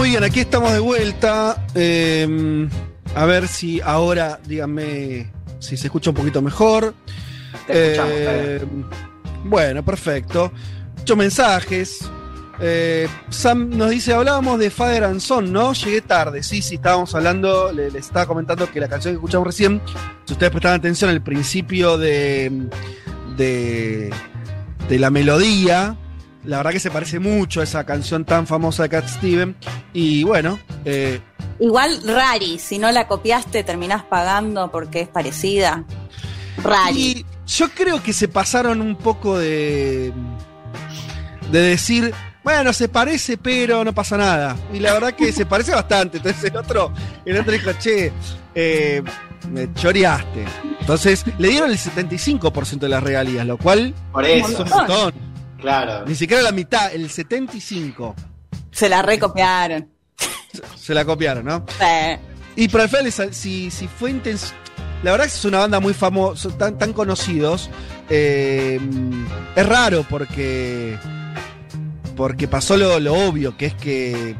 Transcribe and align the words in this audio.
Muy 0.00 0.08
bien, 0.10 0.24
aquí 0.24 0.40
estamos 0.40 0.72
de 0.72 0.78
vuelta. 0.78 1.66
Eh, 1.74 2.66
a 3.14 3.24
ver 3.26 3.46
si 3.48 3.82
ahora, 3.82 4.40
díganme 4.46 5.30
si 5.58 5.76
se 5.76 5.88
escucha 5.88 6.08
un 6.08 6.16
poquito 6.16 6.40
mejor. 6.40 6.94
Te 7.66 7.96
Eh, 8.56 8.64
bueno, 9.44 9.84
perfecto. 9.84 10.52
Muchos 10.96 11.16
mensajes. 11.18 11.98
Eh, 12.62 13.08
Sam 13.28 13.68
nos 13.76 13.90
dice, 13.90 14.14
hablábamos 14.14 14.58
de 14.58 14.70
Father 14.70 15.04
and 15.04 15.20
Son, 15.20 15.52
¿no? 15.52 15.74
Llegué 15.74 16.00
tarde. 16.00 16.42
Sí, 16.42 16.62
sí, 16.62 16.76
estábamos 16.76 17.14
hablando, 17.14 17.70
le- 17.70 17.90
les 17.90 18.06
estaba 18.06 18.24
comentando 18.26 18.70
que 18.70 18.80
la 18.80 18.88
canción 18.88 19.12
que 19.12 19.16
escuchamos 19.16 19.46
recién, 19.48 19.82
si 20.24 20.32
ustedes 20.32 20.50
prestaban 20.50 20.78
atención, 20.78 21.10
el 21.10 21.20
principio 21.22 21.98
de, 21.98 22.50
de, 23.36 24.10
de 24.88 24.98
la 24.98 25.10
melodía, 25.10 25.94
la 26.44 26.58
verdad 26.58 26.72
que 26.72 26.80
se 26.80 26.90
parece 26.90 27.18
mucho 27.18 27.60
a 27.60 27.64
esa 27.64 27.84
canción 27.84 28.24
tan 28.24 28.46
famosa 28.46 28.84
de 28.84 28.88
Cat 28.88 29.08
Steven. 29.08 29.56
Y 29.92 30.24
bueno, 30.24 30.58
eh, 30.84 31.20
Igual 31.60 32.00
rari, 32.06 32.58
si 32.58 32.78
no 32.78 32.90
la 32.90 33.06
copiaste 33.06 33.62
terminás 33.64 34.02
pagando 34.02 34.70
porque 34.70 35.02
es 35.02 35.08
parecida. 35.08 35.84
Rari. 36.62 36.98
Y 36.98 37.26
yo 37.46 37.68
creo 37.70 38.02
que 38.02 38.14
se 38.14 38.28
pasaron 38.28 38.80
un 38.80 38.96
poco 38.96 39.38
de. 39.38 40.12
de 41.50 41.60
decir, 41.60 42.14
bueno, 42.42 42.72
se 42.72 42.88
parece, 42.88 43.36
pero 43.36 43.84
no 43.84 43.92
pasa 43.92 44.16
nada. 44.16 44.56
Y 44.72 44.78
la 44.78 44.94
verdad 44.94 45.12
que 45.12 45.32
se 45.32 45.44
parece 45.44 45.72
bastante. 45.72 46.16
Entonces 46.16 46.44
el 46.44 46.56
otro, 46.56 46.92
el 47.26 47.38
otro 47.38 47.52
dijo, 47.52 47.72
che, 47.74 48.10
eh, 48.54 49.02
me 49.50 49.72
choreaste. 49.74 50.46
Entonces 50.80 51.24
le 51.38 51.48
dieron 51.48 51.70
el 51.70 51.78
75% 51.78 52.78
de 52.78 52.88
las 52.88 53.02
regalías, 53.02 53.46
lo 53.46 53.58
cual 53.58 53.94
Por 54.12 54.24
es 54.24 54.48
eso, 54.48 54.62
un 54.62 54.68
montón. 54.70 55.29
Claro. 55.60 56.04
Ni 56.06 56.14
siquiera 56.14 56.42
la 56.42 56.52
mitad, 56.52 56.92
el 56.94 57.08
75%. 57.08 58.14
Se 58.70 58.88
la 58.88 59.02
recopiaron. 59.02 59.88
Se 60.76 60.94
la 60.94 61.04
copiaron, 61.04 61.44
¿no? 61.44 61.64
Sí. 61.78 62.18
Y 62.56 62.68
para 62.68 62.84
el 62.84 62.90
final, 62.90 63.34
si, 63.34 63.70
si 63.70 63.86
fue 63.88 64.10
intenso. 64.10 64.52
La 65.02 65.12
verdad 65.12 65.26
que 65.26 65.32
es 65.32 65.44
una 65.44 65.58
banda 65.58 65.80
muy 65.80 65.94
famosa, 65.94 66.50
tan, 66.58 66.76
tan 66.78 66.92
conocidos. 66.92 67.70
eh, 68.08 68.80
es 69.56 69.66
raro 69.66 70.04
porque. 70.08 70.98
Porque 72.16 72.48
pasó 72.48 72.76
lo, 72.76 72.98
lo 73.00 73.14
obvio, 73.14 73.56
que 73.56 73.66
es 73.66 73.74
que. 73.74 74.36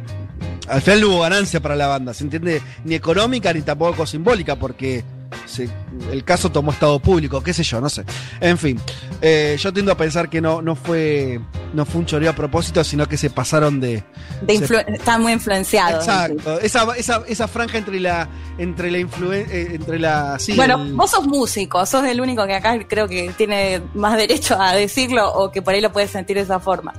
Al 0.69 0.83
final 0.83 1.01
no 1.01 1.09
hubo 1.09 1.21
ganancia 1.21 1.61
para 1.61 1.75
la 1.77 1.87
banda, 1.89 2.15
¿se 2.15 2.25
entiende? 2.25 2.63
Ni 2.85 2.95
económica 2.95 3.53
ni 3.53 3.63
tampoco 3.63 4.07
simbólica, 4.07 4.57
porque 4.57 5.03
se- 5.51 5.69
el 6.13 6.25
caso 6.25 6.51
tomó 6.51 6.71
estado 6.73 6.99
público, 7.01 7.43
qué 7.43 7.53
sé 7.53 7.63
yo, 7.63 7.81
no 7.81 7.89
sé. 7.89 8.05
En 8.41 8.57
fin, 8.57 8.81
eh, 9.21 9.57
yo 9.59 9.73
tiendo 9.73 9.93
a 9.93 9.97
pensar 9.97 10.29
que 10.31 10.41
no, 10.41 10.63
no, 10.63 10.75
fue, 10.77 11.41
no 11.75 11.85
fue 11.85 12.01
un 12.01 12.07
choreo 12.07 12.31
a 12.31 12.35
propósito, 12.35 12.83
sino 12.85 13.07
que 13.07 13.17
se 13.17 13.29
pasaron 13.31 13.81
de, 13.81 14.05
Están 14.47 15.23
muy 15.23 15.33
influenciados. 15.33 16.05
Exacto. 16.05 16.61
Esa, 16.61 16.87
esa, 16.97 17.23
esa 17.27 17.49
franja 17.49 17.79
entre 17.79 18.01
la 18.01 18.29
entre 18.59 18.91
la 18.91 18.99
influencia 18.99 19.57
entre 19.59 19.99
la 19.99 20.39
sí, 20.39 20.55
Bueno, 20.55 20.83
el- 20.83 20.95
vos 20.95 21.11
sos 21.11 21.27
músico, 21.27 21.85
sos 21.87 22.05
el 22.05 22.21
único 22.21 22.47
que 22.47 22.55
acá 22.55 22.79
creo 22.89 23.09
que 23.09 23.31
tiene 23.37 23.81
más 23.95 24.17
derecho 24.17 24.61
a 24.61 24.73
decirlo 24.75 25.33
o 25.33 25.51
que 25.51 25.63
por 25.63 25.75
ahí 25.75 25.81
lo 25.81 25.93
puedes 25.93 26.11
sentir 26.11 26.37
de 26.37 26.43
esa 26.43 26.61
forma. 26.61 26.93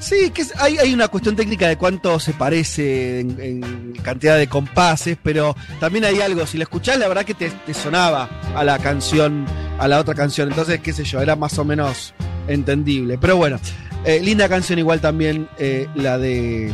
Sí, 0.00 0.30
que 0.30 0.44
hay, 0.58 0.78
hay 0.78 0.92
una 0.92 1.08
cuestión 1.08 1.36
técnica 1.36 1.68
de 1.68 1.76
cuánto 1.76 2.18
se 2.18 2.32
parece 2.32 3.20
en, 3.20 3.92
cantidad 4.02 4.36
de 4.36 4.48
compases, 4.48 5.16
pero 5.22 5.54
también 5.78 6.04
hay 6.04 6.20
algo, 6.20 6.46
si 6.46 6.58
la 6.58 6.64
escuchás, 6.64 6.98
la 6.98 7.06
verdad 7.06 7.24
que 7.24 7.34
te, 7.34 7.50
te 7.50 7.74
sonaba 7.74 8.28
a 8.56 8.64
la 8.64 8.78
canción, 8.78 9.46
a 9.78 9.86
la 9.86 10.00
otra 10.00 10.14
canción, 10.14 10.48
entonces, 10.48 10.80
qué 10.80 10.92
sé 10.92 11.04
yo, 11.04 11.20
era 11.20 11.36
más 11.36 11.58
o 11.58 11.64
menos 11.64 12.14
entendible. 12.48 13.18
Pero 13.18 13.36
bueno, 13.36 13.58
eh, 14.04 14.20
linda 14.20 14.48
canción 14.48 14.78
igual 14.78 15.00
también 15.00 15.48
eh, 15.58 15.86
la 15.94 16.18
de 16.18 16.72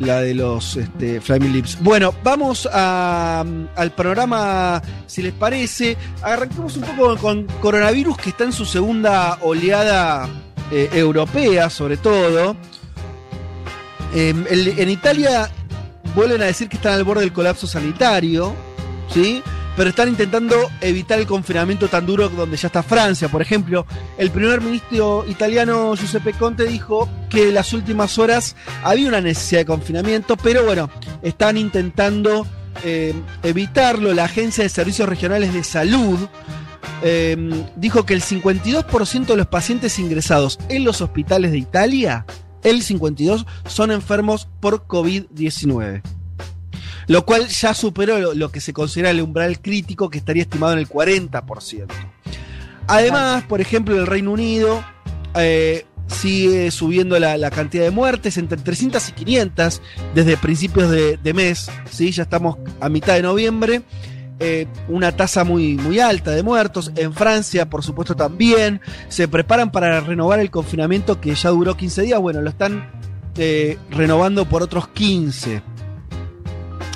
la 0.00 0.20
de 0.20 0.34
los 0.34 0.76
este, 0.76 1.20
Flaming 1.20 1.52
Lips. 1.52 1.78
Bueno, 1.80 2.14
vamos 2.22 2.68
a, 2.72 3.44
al 3.74 3.90
programa, 3.92 4.80
si 5.06 5.22
les 5.22 5.32
parece. 5.32 5.96
Arranquemos 6.22 6.76
un 6.76 6.82
poco 6.84 7.16
con 7.16 7.44
coronavirus, 7.60 8.16
que 8.18 8.30
está 8.30 8.44
en 8.44 8.52
su 8.52 8.64
segunda 8.64 9.38
oleada 9.40 10.28
eh, 10.70 10.88
europea, 10.92 11.70
sobre 11.70 11.96
todo. 11.96 12.56
El- 14.14 14.74
en 14.78 14.88
Italia 14.90 15.50
vuelven 16.14 16.40
a 16.42 16.46
decir 16.46 16.68
que 16.68 16.76
están 16.76 16.94
al 16.94 17.04
borde 17.04 17.20
del 17.22 17.32
colapso 17.32 17.66
sanitario, 17.66 18.54
¿sí? 19.12 19.42
Pero 19.76 19.90
están 19.90 20.08
intentando 20.08 20.56
evitar 20.80 21.20
el 21.20 21.26
confinamiento 21.26 21.86
tan 21.88 22.04
duro 22.04 22.28
donde 22.28 22.56
ya 22.56 22.66
está 22.66 22.82
Francia. 22.82 23.28
Por 23.28 23.42
ejemplo, 23.42 23.86
el 24.16 24.30
primer 24.32 24.60
ministro 24.60 25.24
italiano 25.28 25.94
Giuseppe 25.94 26.32
Conte 26.32 26.64
dijo 26.64 27.08
que 27.30 27.48
en 27.48 27.54
las 27.54 27.72
últimas 27.72 28.18
horas 28.18 28.56
había 28.82 29.08
una 29.08 29.20
necesidad 29.20 29.60
de 29.60 29.66
confinamiento, 29.66 30.36
pero 30.36 30.64
bueno, 30.64 30.90
están 31.22 31.56
intentando 31.58 32.44
eh, 32.82 33.14
evitarlo. 33.44 34.12
La 34.14 34.24
Agencia 34.24 34.64
de 34.64 34.70
Servicios 34.70 35.08
Regionales 35.08 35.52
de 35.54 35.62
Salud 35.62 36.18
eh, 37.02 37.36
dijo 37.76 38.04
que 38.04 38.14
el 38.14 38.22
52% 38.22 39.26
de 39.26 39.36
los 39.36 39.46
pacientes 39.46 39.98
ingresados 39.98 40.58
en 40.68 40.84
los 40.84 41.00
hospitales 41.00 41.52
de 41.52 41.58
Italia, 41.58 42.26
el 42.62 42.82
52% 42.82 43.46
son 43.66 43.90
enfermos 43.90 44.48
por 44.60 44.86
COVID-19. 44.86 46.02
Lo 47.06 47.24
cual 47.24 47.48
ya 47.48 47.72
superó 47.72 48.18
lo, 48.18 48.34
lo 48.34 48.50
que 48.50 48.60
se 48.60 48.72
considera 48.72 49.10
el 49.10 49.22
umbral 49.22 49.60
crítico 49.60 50.10
que 50.10 50.18
estaría 50.18 50.42
estimado 50.42 50.74
en 50.74 50.80
el 50.80 50.88
40%. 50.88 51.86
Además, 52.86 53.44
por 53.44 53.60
ejemplo, 53.60 53.94
el 53.96 54.06
Reino 54.06 54.32
Unido 54.32 54.82
eh, 55.34 55.86
sigue 56.06 56.70
subiendo 56.70 57.18
la, 57.18 57.36
la 57.36 57.50
cantidad 57.50 57.84
de 57.84 57.90
muertes 57.90 58.38
entre 58.38 58.58
300 58.58 59.08
y 59.10 59.12
500 59.12 59.82
desde 60.14 60.36
principios 60.36 60.90
de, 60.90 61.16
de 61.18 61.34
mes. 61.34 61.70
¿sí? 61.90 62.10
Ya 62.10 62.24
estamos 62.24 62.56
a 62.80 62.88
mitad 62.88 63.14
de 63.14 63.22
noviembre. 63.22 63.82
Eh, 64.40 64.68
una 64.86 65.16
tasa 65.16 65.42
muy, 65.42 65.76
muy 65.76 65.98
alta 65.98 66.30
de 66.30 66.42
muertos. 66.42 66.92
En 66.94 67.12
Francia, 67.12 67.68
por 67.68 67.82
supuesto, 67.82 68.14
también. 68.14 68.80
Se 69.08 69.26
preparan 69.26 69.72
para 69.72 70.00
renovar 70.00 70.38
el 70.38 70.50
confinamiento 70.50 71.20
que 71.20 71.34
ya 71.34 71.50
duró 71.50 71.76
15 71.76 72.02
días. 72.02 72.20
Bueno, 72.20 72.40
lo 72.40 72.50
están 72.50 72.88
eh, 73.36 73.78
renovando 73.90 74.48
por 74.48 74.62
otros 74.62 74.88
15. 74.88 75.62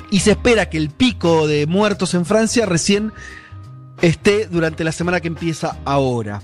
Y 0.09 0.19
se 0.19 0.31
espera 0.31 0.69
que 0.69 0.77
el 0.77 0.89
pico 0.89 1.47
de 1.47 1.65
muertos 1.65 2.13
en 2.13 2.25
Francia 2.25 2.65
recién 2.65 3.11
esté 4.01 4.47
durante 4.47 4.83
la 4.83 4.91
semana 4.91 5.19
que 5.19 5.27
empieza 5.27 5.77
ahora. 5.85 6.41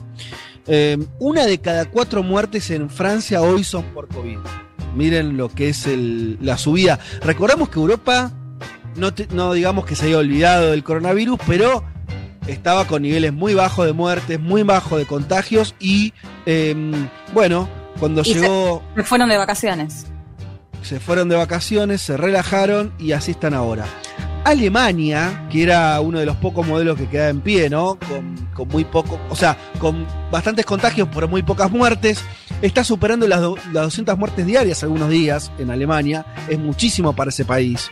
Eh, 0.67 0.97
una 1.19 1.45
de 1.45 1.59
cada 1.59 1.85
cuatro 1.89 2.23
muertes 2.23 2.69
en 2.71 2.89
Francia 2.89 3.41
hoy 3.41 3.63
son 3.63 3.83
por 3.93 4.07
COVID. 4.07 4.37
Miren 4.95 5.37
lo 5.37 5.49
que 5.49 5.69
es 5.69 5.87
la 5.87 6.57
subida. 6.57 6.99
Recordamos 7.21 7.69
que 7.69 7.79
Europa, 7.79 8.31
no, 8.99 9.13
te- 9.13 9.27
no 9.31 9.53
digamos 9.53 9.85
que 9.85 9.95
se 9.95 10.07
haya 10.07 10.17
olvidado 10.17 10.71
del 10.71 10.83
coronavirus, 10.83 11.39
pero 11.47 11.83
estaba 12.47 12.85
con 12.85 13.01
niveles 13.03 13.33
muy 13.33 13.53
bajos 13.53 13.85
de 13.85 13.93
muertes, 13.93 14.39
muy 14.39 14.63
bajos 14.63 14.99
de 14.99 15.05
contagios 15.05 15.75
y 15.79 16.13
eh, 16.45 16.75
bueno, 17.33 17.69
cuando 17.99 18.21
Y 18.23 18.33
llegó 18.33 18.81
Se 18.95 19.03
fueron 19.03 19.29
de 19.29 19.37
vacaciones. 19.37 20.05
se 20.81 20.99
fueron 20.99 21.29
de 21.29 21.35
vacaciones, 21.35 22.01
se 22.01 22.17
relajaron 22.17 22.93
y 22.99 23.11
así 23.11 23.31
están 23.31 23.53
ahora. 23.53 23.85
Alemania, 24.45 25.47
que 25.51 25.63
era 25.63 25.99
uno 25.99 26.17
de 26.19 26.25
los 26.25 26.35
pocos 26.37 26.65
modelos 26.65 26.97
que 26.97 27.07
quedaba 27.07 27.29
en 27.29 27.41
pie, 27.41 27.69
¿no? 27.69 27.99
Con, 28.07 28.35
con 28.55 28.67
muy 28.69 28.85
poco, 28.85 29.19
o 29.29 29.35
sea, 29.35 29.57
con 29.79 30.07
bastantes 30.31 30.65
contagios 30.65 31.07
pero 31.13 31.27
muy 31.27 31.43
pocas 31.43 31.69
muertes, 31.69 32.23
está 32.61 32.83
superando 32.83 33.27
las, 33.27 33.41
do- 33.41 33.57
las 33.73 33.83
200 33.83 34.17
muertes 34.17 34.45
diarias 34.45 34.81
algunos 34.81 35.09
días 35.09 35.51
en 35.59 35.69
Alemania, 35.69 36.25
es 36.47 36.57
muchísimo 36.57 37.13
para 37.13 37.29
ese 37.29 37.45
país. 37.45 37.91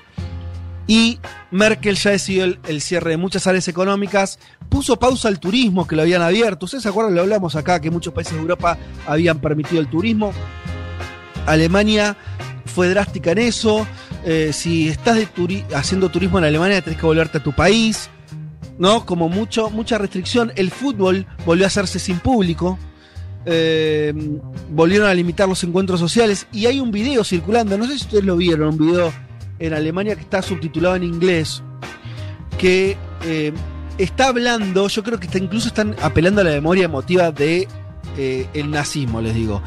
Y 0.88 1.20
Merkel 1.52 1.96
ya 1.96 2.12
decidió 2.12 2.46
el, 2.46 2.82
cierre 2.82 3.12
de 3.12 3.18
muchas 3.18 3.46
áreas 3.46 3.68
económicas, 3.68 4.40
puso 4.70 4.98
pausa 4.98 5.28
al 5.28 5.40
turismo 5.40 5.86
que 5.86 5.98
lo 5.98 6.02
habían 6.02 6.22
abierto. 6.22 6.66
¿Ustedes 6.66 6.84
se 6.84 6.90
acuerdan? 6.90 7.14
Lo 7.14 7.22
hablamos 7.22 7.56
acá, 7.58 7.82
que 7.82 7.92
muchos 7.92 8.14
países 8.14 8.34
de 8.34 8.40
Europa 8.40 8.78
habían 9.06 9.40
permitido 9.40 9.82
el 9.82 9.90
turismo. 9.90 10.32
Alemania 11.46 12.16
fue 12.66 12.90
drástica 12.90 13.32
en 13.32 13.40
eso. 13.40 13.86
Eh, 14.24 14.52
si 14.54 14.88
estás 14.88 15.18
haciendo 15.76 16.10
turismo 16.10 16.38
en 16.40 16.46
Alemania, 16.46 16.82
tenés 16.82 17.00
que 17.00 17.06
volverte 17.06 17.40
a 17.40 17.44
tu 17.44 17.54
país. 17.54 18.10
¿No? 18.80 19.06
Como 19.06 19.28
mucho, 19.28 19.70
mucha 19.72 19.98
restricción. 19.98 20.54
El 20.56 20.72
fútbol 20.72 21.26
volvió 21.46 21.66
a 21.66 21.68
hacerse 21.68 22.00
sin 22.00 22.20
público. 22.20 22.78
Eh, 23.46 24.14
volvieron 24.70 25.10
a 25.10 25.14
limitar 25.14 25.50
los 25.50 25.64
encuentros 25.64 26.00
sociales. 26.00 26.48
Y 26.54 26.68
hay 26.68 26.80
un 26.80 26.92
video 26.92 27.24
circulando, 27.24 27.78
no 27.78 27.88
sé 27.88 27.98
si 27.98 28.06
ustedes 28.06 28.24
lo 28.24 28.38
vieron, 28.38 28.70
un 28.70 28.78
video 28.78 29.12
en 29.60 29.74
Alemania 29.74 30.16
que 30.16 30.22
está 30.22 30.42
subtitulado 30.42 30.96
en 30.96 31.04
inglés, 31.04 31.64
que 32.58 32.98
eh, 33.26 33.54
está 33.98 34.28
hablando, 34.28 34.88
yo 34.88 35.04
creo 35.04 35.20
que 35.20 35.28
está, 35.28 35.38
incluso 35.38 35.68
están 35.68 35.96
apelando 36.02 36.42
a 36.42 36.44
la 36.44 36.52
memoria 36.52 36.86
emotiva 36.86 37.32
de 37.32 37.68
eh, 38.18 38.48
nazismo, 38.68 39.22
les 39.22 39.36
digo, 39.36 39.62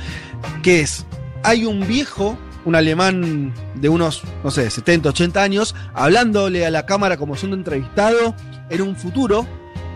que 0.63 0.81
es, 0.81 1.07
hay 1.43 1.65
un 1.65 1.87
viejo, 1.87 2.37
un 2.65 2.75
alemán 2.75 3.55
de 3.75 3.89
unos, 3.89 4.23
no 4.45 4.51
sé, 4.51 4.71
70, 4.71 5.09
80 5.11 5.43
años, 5.43 5.75
hablándole 5.95 6.67
a 6.67 6.71
la 6.71 6.87
cámara 6.87 7.17
como 7.17 7.37
siendo 7.37 7.57
entrevistado 7.57 8.35
en 8.69 8.83
un 8.83 8.97
futuro, 8.97 9.47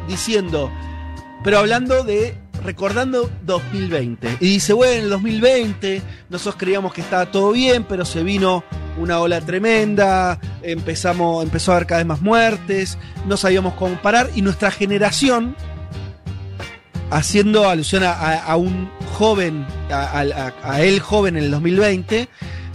diciendo, 0.08 0.70
pero 1.42 1.58
hablando 1.58 2.04
de 2.04 2.43
recordando 2.64 3.30
2020. 3.44 4.38
Y 4.40 4.46
dice, 4.54 4.72
bueno, 4.72 4.94
en 4.94 5.04
el 5.04 5.10
2020 5.10 6.02
nosotros 6.30 6.56
creíamos 6.58 6.92
que 6.92 7.02
estaba 7.02 7.30
todo 7.30 7.52
bien, 7.52 7.84
pero 7.84 8.04
se 8.04 8.22
vino 8.24 8.64
una 8.98 9.20
ola 9.20 9.40
tremenda, 9.40 10.40
empezamos, 10.62 11.44
empezó 11.44 11.72
a 11.72 11.76
haber 11.76 11.86
cada 11.86 11.98
vez 11.98 12.06
más 12.06 12.22
muertes, 12.22 12.98
no 13.26 13.36
sabíamos 13.36 13.74
cómo 13.74 14.00
parar, 14.00 14.30
y 14.34 14.42
nuestra 14.42 14.70
generación, 14.70 15.56
haciendo 17.10 17.68
alusión 17.68 18.02
a, 18.04 18.56
un 18.56 18.90
joven, 19.12 19.66
a, 19.90 20.80
él 20.80 21.00
joven 21.00 21.36
en 21.36 21.44
el 21.44 21.50
2020, 21.50 22.28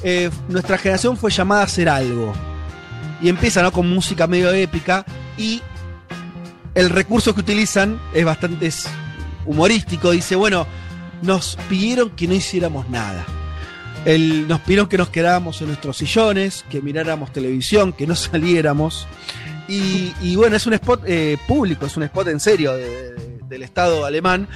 eh, 0.03 0.29
nuestra 0.47 0.77
generación 0.77 1.17
fue 1.17 1.31
llamada 1.31 1.61
a 1.61 1.65
hacer 1.65 1.89
algo. 1.89 2.33
Y 3.21 3.27
empieza 3.27 3.69
con 3.71 3.89
música 3.89 4.27
medio 4.27 4.51
épica 4.51 5.05
y 5.37 5.61
el 6.75 6.89
recurso 6.89 7.33
que 7.33 7.41
utilizan 7.41 7.99
es 8.13 8.23
bastante 8.23 8.71
humorístico. 9.45 10.11
Dice, 10.11 10.35
bueno, 10.35 10.67
nos 11.21 11.57
pidieron 11.69 12.11
que 12.11 12.27
no 12.27 12.33
hiciéramos 12.33 12.89
nada. 12.89 13.25
El, 14.05 14.47
nos 14.47 14.61
pidieron 14.61 14.87
que 14.87 14.97
nos 14.97 15.09
quedáramos 15.09 15.61
en 15.61 15.67
nuestros 15.67 15.97
sillones, 15.97 16.65
que 16.69 16.81
miráramos 16.81 17.33
televisión, 17.33 17.93
que 17.93 18.07
no 18.07 18.15
saliéramos. 18.15 19.07
Y, 19.67 20.13
y 20.21 20.35
bueno, 20.35 20.55
es 20.55 20.65
un 20.65 20.73
spot 20.73 21.03
eh, 21.05 21.37
público, 21.47 21.85
es 21.85 21.95
un 21.95 22.03
spot 22.03 22.29
en 22.29 22.39
serio 22.39 22.73
de, 22.73 23.13
de, 23.13 23.39
del 23.47 23.63
Estado 23.63 24.05
alemán, 24.05 24.47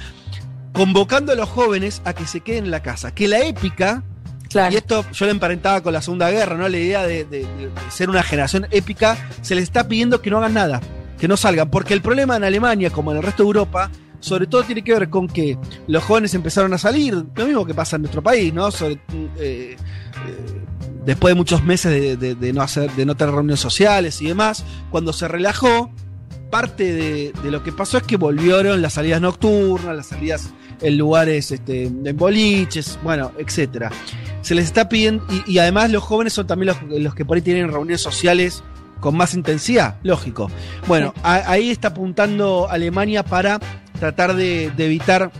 convocando 0.72 1.32
a 1.32 1.36
los 1.36 1.48
jóvenes 1.48 2.02
a 2.04 2.14
que 2.14 2.26
se 2.26 2.40
queden 2.40 2.64
en 2.64 2.70
la 2.72 2.82
casa. 2.82 3.14
Que 3.14 3.28
la 3.28 3.44
épica, 3.44 4.02
claro. 4.48 4.74
y 4.74 4.76
esto 4.76 5.04
yo 5.12 5.26
lo 5.26 5.30
emparentaba 5.30 5.82
con 5.82 5.92
la 5.92 6.02
Segunda 6.02 6.30
Guerra, 6.30 6.56
¿no? 6.56 6.68
La 6.68 6.78
idea 6.78 7.06
de, 7.06 7.24
de, 7.24 7.40
de 7.40 7.70
ser 7.90 8.10
una 8.10 8.24
generación 8.24 8.66
épica, 8.72 9.16
se 9.40 9.54
les 9.54 9.64
está 9.64 9.86
pidiendo 9.86 10.20
que 10.20 10.30
no 10.30 10.38
hagan 10.38 10.54
nada, 10.54 10.80
que 11.20 11.28
no 11.28 11.36
salgan. 11.36 11.70
Porque 11.70 11.94
el 11.94 12.02
problema 12.02 12.36
en 12.36 12.42
Alemania, 12.42 12.90
como 12.90 13.12
en 13.12 13.18
el 13.18 13.22
resto 13.22 13.44
de 13.44 13.48
Europa, 13.48 13.90
sobre 14.24 14.46
todo 14.46 14.62
tiene 14.62 14.82
que 14.82 14.94
ver 14.94 15.10
con 15.10 15.28
que 15.28 15.58
los 15.86 16.02
jóvenes 16.02 16.32
empezaron 16.32 16.72
a 16.72 16.78
salir, 16.78 17.14
lo 17.34 17.46
mismo 17.46 17.66
que 17.66 17.74
pasa 17.74 17.96
en 17.96 18.02
nuestro 18.02 18.22
país, 18.22 18.54
¿no? 18.54 18.70
Sobre, 18.70 18.94
eh, 18.94 18.98
eh, 19.38 19.76
después 21.04 21.32
de 21.32 21.34
muchos 21.34 21.62
meses 21.62 21.92
de, 21.92 22.16
de, 22.16 22.34
de, 22.34 22.52
no 22.54 22.62
hacer, 22.62 22.90
de 22.92 23.04
no 23.04 23.14
tener 23.16 23.34
reuniones 23.34 23.60
sociales 23.60 24.22
y 24.22 24.28
demás, 24.28 24.64
cuando 24.90 25.12
se 25.12 25.28
relajó, 25.28 25.90
parte 26.50 26.90
de, 26.94 27.32
de, 27.42 27.50
lo 27.50 27.62
que 27.62 27.70
pasó 27.72 27.98
es 27.98 28.04
que 28.04 28.16
volvieron 28.16 28.80
las 28.80 28.94
salidas 28.94 29.20
nocturnas, 29.20 29.94
las 29.94 30.06
salidas 30.06 30.48
en 30.80 30.96
lugares 30.96 31.50
este, 31.50 31.84
en 31.84 32.16
boliches, 32.16 32.98
bueno, 33.02 33.30
etcétera. 33.36 33.90
Se 34.40 34.54
les 34.54 34.64
está 34.64 34.88
pidiendo, 34.88 35.22
y, 35.46 35.52
y, 35.52 35.58
además 35.58 35.90
los 35.90 36.02
jóvenes 36.02 36.32
son 36.32 36.46
también 36.46 36.74
los, 36.88 36.98
los 36.98 37.14
que 37.14 37.26
por 37.26 37.36
ahí 37.36 37.42
tienen 37.42 37.70
reuniones 37.70 38.00
sociales 38.00 38.64
con 39.00 39.18
más 39.18 39.34
intensidad, 39.34 39.98
lógico. 40.02 40.50
Bueno, 40.86 41.12
a, 41.22 41.50
ahí 41.50 41.70
está 41.70 41.88
apuntando 41.88 42.68
Alemania 42.70 43.22
para 43.22 43.60
tratar 43.98 44.34
de, 44.34 44.70
de, 44.70 44.86
evitar 44.86 45.30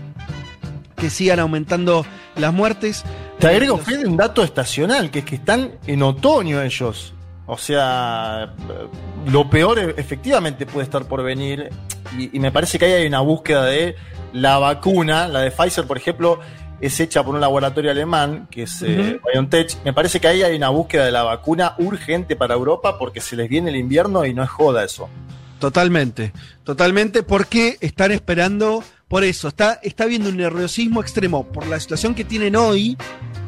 que 0.96 1.10
sigan 1.10 1.40
aumentando 1.40 2.04
las 2.36 2.52
muertes. 2.52 3.04
Te 3.38 3.48
agrego, 3.48 3.78
Fede, 3.78 4.06
un 4.06 4.16
dato 4.16 4.42
estacional, 4.42 5.10
que 5.10 5.20
es 5.20 5.24
que 5.24 5.36
están 5.36 5.72
en 5.86 6.02
otoño 6.02 6.62
ellos. 6.62 7.14
O 7.46 7.58
sea, 7.58 8.54
lo 9.26 9.50
peor 9.50 9.78
efectivamente 9.96 10.64
puede 10.66 10.84
estar 10.84 11.04
por 11.04 11.22
venir. 11.22 11.70
Y, 12.18 12.36
y, 12.36 12.40
me 12.40 12.50
parece 12.50 12.78
que 12.78 12.86
ahí 12.86 12.92
hay 12.92 13.06
una 13.06 13.20
búsqueda 13.20 13.66
de 13.66 13.96
la 14.32 14.58
vacuna. 14.58 15.28
La 15.28 15.40
de 15.40 15.50
Pfizer, 15.50 15.86
por 15.86 15.98
ejemplo, 15.98 16.40
es 16.80 17.00
hecha 17.00 17.22
por 17.24 17.34
un 17.34 17.40
laboratorio 17.40 17.90
alemán, 17.90 18.46
que 18.50 18.64
es 18.64 18.82
uh 18.82 18.86
-huh. 18.86 19.14
eh, 19.14 19.20
BioNTech. 19.32 19.84
Me 19.84 19.92
parece 19.92 20.20
que 20.20 20.28
ahí 20.28 20.42
hay 20.42 20.56
una 20.56 20.68
búsqueda 20.68 21.06
de 21.06 21.12
la 21.12 21.22
vacuna 21.22 21.74
urgente 21.78 22.36
para 22.36 22.54
Europa 22.54 22.98
porque 22.98 23.20
se 23.20 23.36
les 23.36 23.48
viene 23.48 23.70
el 23.70 23.76
invierno 23.76 24.24
y 24.24 24.34
no 24.34 24.42
es 24.42 24.50
joda 24.50 24.84
eso. 24.84 25.08
Totalmente, 25.64 26.34
totalmente, 26.62 27.22
porque 27.22 27.78
están 27.80 28.12
esperando, 28.12 28.84
por 29.08 29.24
eso, 29.24 29.48
está, 29.48 29.80
está 29.82 30.04
viendo 30.04 30.28
un 30.28 30.36
nerviosismo 30.36 31.00
extremo 31.00 31.50
por 31.50 31.66
la 31.66 31.80
situación 31.80 32.14
que 32.14 32.22
tienen 32.22 32.54
hoy, 32.54 32.98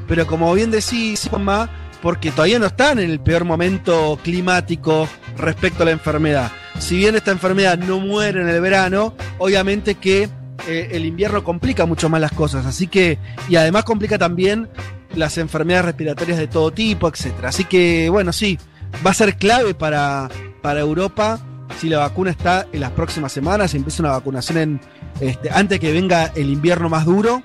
pero 0.09 0.27
como 0.27 0.55
bien 0.55 0.71
decís, 0.71 1.29
Juanma, 1.29 1.69
porque 2.01 2.31
todavía 2.31 2.59
no 2.59 2.65
están 2.65 3.01
en 3.01 3.11
el 3.11 3.21
peor 3.21 3.45
momento 3.45 4.19
climático 4.25 5.07
respecto 5.37 5.83
a 5.83 5.87
la 5.87 5.93
enfermedad. 5.93 6.51
Si 6.79 6.97
bien 6.97 7.17
esta 7.17 7.33
enfermedad 7.33 7.77
no 7.77 8.01
muere 8.01 8.41
en 8.41 8.49
el 8.49 8.63
verano, 8.63 9.15
obviamente 9.37 9.97
que 9.97 10.31
eh, 10.67 10.89
el 10.93 11.05
invierno 11.05 11.45
complica 11.45 11.85
mucho 11.85 12.09
más 12.09 12.23
las 12.23 12.33
cosas, 12.33 12.65
así 12.65 12.87
que, 12.87 13.19
y 13.51 13.57
además 13.57 13.85
complica 13.85 14.17
también 14.17 14.71
las 15.15 15.37
enfermedades 15.37 15.85
respiratorias 15.85 16.39
de 16.39 16.47
todo 16.47 16.71
tipo, 16.71 17.09
etcétera. 17.09 17.51
Así 17.51 17.65
que, 17.65 18.09
bueno, 18.09 18.33
sí, 18.33 18.59
va 19.07 19.11
a 19.11 19.15
ser 19.15 19.37
clave 19.37 19.75
para, 19.75 20.31
para 20.63 20.81
Europa 20.81 21.43
si 21.79 21.89
la 21.89 21.99
vacuna 21.99 22.31
está 22.31 22.67
en 22.73 22.81
las 22.81 22.91
próximas 22.93 23.33
semanas, 23.33 23.75
empieza 23.75 24.03
una 24.03 24.13
vacunación 24.13 24.59
en, 24.59 24.81
este, 25.21 25.51
antes 25.51 25.81
que 25.81 25.93
venga 25.93 26.33
el 26.35 26.51
invierno 26.51 26.89
más 26.89 27.05
duro, 27.05 27.43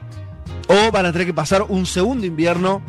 o 0.68 0.92
van 0.92 1.06
a 1.06 1.12
tener 1.12 1.28
que 1.28 1.34
pasar 1.34 1.64
un 1.68 1.86
segundo 1.86 2.26
invierno 2.26 2.82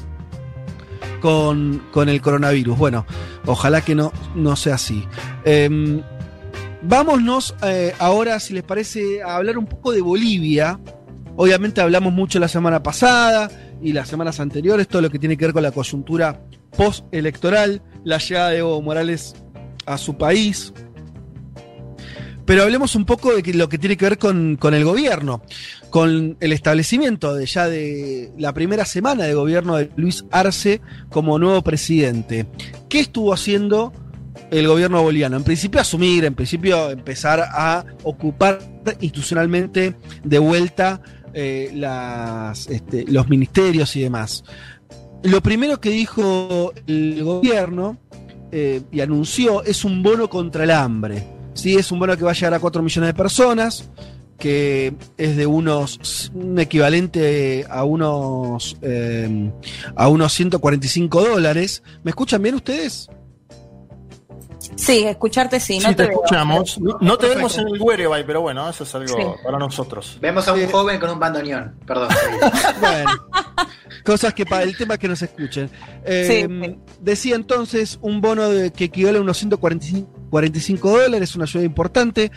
con, 1.21 1.83
con 1.91 2.09
el 2.09 2.21
coronavirus. 2.21 2.79
Bueno, 2.79 3.07
ojalá 3.47 3.81
que 3.81 3.95
no, 3.95 4.13
no 4.35 4.57
sea 4.57 4.75
así. 4.75 5.07
Eh, 5.45 6.03
vámonos 6.83 7.55
eh, 7.63 7.95
ahora, 7.99 8.39
si 8.41 8.55
les 8.55 8.63
parece, 8.63 9.23
a 9.23 9.37
hablar 9.37 9.59
un 9.59 9.67
poco 9.67 9.93
de 9.93 10.01
Bolivia. 10.01 10.79
Obviamente 11.37 11.81
hablamos 11.81 12.13
mucho 12.13 12.39
la 12.39 12.49
semana 12.49 12.83
pasada 12.83 13.51
y 13.81 13.93
las 13.93 14.09
semanas 14.09 14.39
anteriores, 14.39 14.87
todo 14.87 15.03
lo 15.03 15.11
que 15.11 15.19
tiene 15.19 15.37
que 15.37 15.47
ver 15.47 15.55
con 15.55 15.63
la 15.63 15.73
coyuntura 15.73 16.41
postelectoral, 16.77 17.83
la 18.05 18.19
llegada 18.19 18.51
de 18.51 18.59
Evo 18.59 18.81
Morales 18.83 19.35
a 19.87 19.99
su 19.99 20.17
país, 20.17 20.73
pero 22.45 22.63
hablemos 22.63 22.97
un 22.97 23.05
poco 23.05 23.35
de 23.35 23.55
lo 23.55 23.69
que 23.69 23.79
tiene 23.79 23.97
que 23.97 24.05
ver 24.05 24.19
con, 24.19 24.59
el 24.61 24.85
gobierno, 24.85 25.43
con 25.91 26.37
el 26.41 26.53
establecimiento 26.53 27.35
de 27.35 27.47
ya 27.47 27.69
de 27.69 28.33
la 28.39 28.53
primera 28.53 28.85
semana 28.85 29.25
de 29.25 29.35
gobierno 29.35 29.77
de 29.77 29.91
Luis 29.97 30.25
Arce 30.31 30.81
como 31.11 31.39
nuevo 31.39 31.63
presidente. 31.63 32.47
¿Qué 32.89 33.01
estuvo 33.01 33.33
haciendo 33.33 33.93
el 34.51 34.67
gobierno 34.67 35.03
boliviano? 35.03 35.37
En 35.37 35.45
principio 35.45 35.81
asumir, 35.81 36.25
en 36.25 36.35
principio 36.35 36.91
empezar 36.91 37.41
a 37.41 37.85
ocupar 38.03 38.59
institucionalmente 39.01 39.95
de 40.25 40.39
vuelta 40.39 41.01
eh, 41.35 41.73
este, 42.69 43.05
los 43.07 43.29
ministerios 43.29 43.95
y 43.97 44.03
demás. 44.03 44.45
Lo 45.23 45.41
primero 45.41 45.81
que 45.81 45.91
dijo 45.91 46.73
el 46.89 47.23
gobierno 47.23 47.99
eh, 48.51 48.83
y 48.91 49.01
anunció 49.01 49.63
es 49.63 49.85
un 49.85 50.03
bono 50.03 50.29
contra 50.29 50.65
el 50.65 50.73
hambre 50.73 51.42
Sí, 51.55 51.77
es 51.77 51.93
un 51.93 51.99
bono 51.99 52.17
que 52.17 52.25
va 52.25 52.31
a 52.31 52.35
llegar 52.35 52.55
a 52.55 52.61
4 52.61 52.83
millones 52.83 53.09
de 53.09 53.15
personas, 53.15 53.89
que 54.39 54.95
es 55.17 55.37
de 55.37 55.47
unos, 55.47 56.31
un 56.35 56.59
equivalente 56.59 57.65
a 57.69 57.85
unos, 57.85 58.77
eh, 58.83 59.51
a 59.95 60.09
unos 60.09 60.33
145 60.33 61.23
dólares. 61.23 61.83
¿Me 62.03 62.11
escuchan 62.11 62.43
bien 62.43 62.57
ustedes? 62.57 63.09
Sí, 64.77 65.05
escucharte 65.05 65.61
sí. 65.61 65.79
No 65.79 65.91
sí, 65.91 65.95
te, 65.95 66.07
te 66.07 66.13
escuchamos. 66.13 66.81
No, 66.81 66.99
no 67.01 67.19
te 67.19 67.29
vemos 67.29 67.57
en 67.59 67.69
el 67.69 67.81
Whereby, 67.81 68.25
pero 68.27 68.41
bueno, 68.41 68.69
eso 68.69 68.85
es 68.85 68.95
algo 68.95 69.17
sí. 69.17 69.23
para 69.45 69.59
nosotros. 69.59 70.19
Vemos 70.21 70.47
a 70.49 70.55
un 70.55 70.67
joven 70.67 70.99
con 70.99 71.11
un 71.11 71.19
bandoneón, 71.19 71.77
perdón. 71.87 72.09
bueno, 72.81 73.11
cosas 74.05 74.35
que 74.35 74.47
para 74.47 74.63
el 74.63 74.77
tema 74.77 74.99
que 74.99 75.09
nos 75.09 75.21
escuchen. 75.23 75.71
Eh, 76.05 76.47
sí. 76.49 76.77
Decía 77.01 77.37
entonces 77.37 77.99
un 78.03 78.21
bono 78.21 78.49
de, 78.49 78.73
que 78.73 78.85
equivale 78.85 79.19
a 79.19 79.21
unos 79.21 79.37
145 79.39 80.22
45 80.33 80.91
dólares, 80.91 81.37
una 81.37 81.45
ayuda 81.45 81.63
importante. 81.63 82.33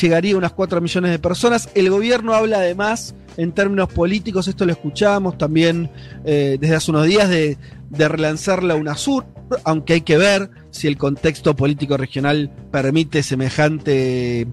Llegaría 0.00 0.34
a 0.34 0.38
unas 0.38 0.52
4 0.52 0.80
millones 0.80 1.10
de 1.10 1.18
personas. 1.18 1.68
El 1.74 1.90
gobierno 1.90 2.32
habla 2.32 2.56
además, 2.56 3.14
en 3.36 3.52
términos 3.52 3.92
políticos, 3.92 4.48
esto 4.48 4.64
lo 4.64 4.72
escuchamos 4.72 5.36
también 5.36 5.90
eh, 6.24 6.56
desde 6.58 6.76
hace 6.76 6.90
unos 6.90 7.04
días, 7.04 7.28
de, 7.28 7.58
relanzar 7.90 8.62
la 8.62 8.74
UNASUR, 8.74 9.26
aunque 9.64 9.94
hay 9.94 10.00
que 10.00 10.16
ver 10.16 10.50
si 10.70 10.86
el 10.86 10.96
contexto 10.96 11.54
político 11.54 11.98
regional 11.98 12.50
permite 12.70 13.22
semejante 13.22 14.46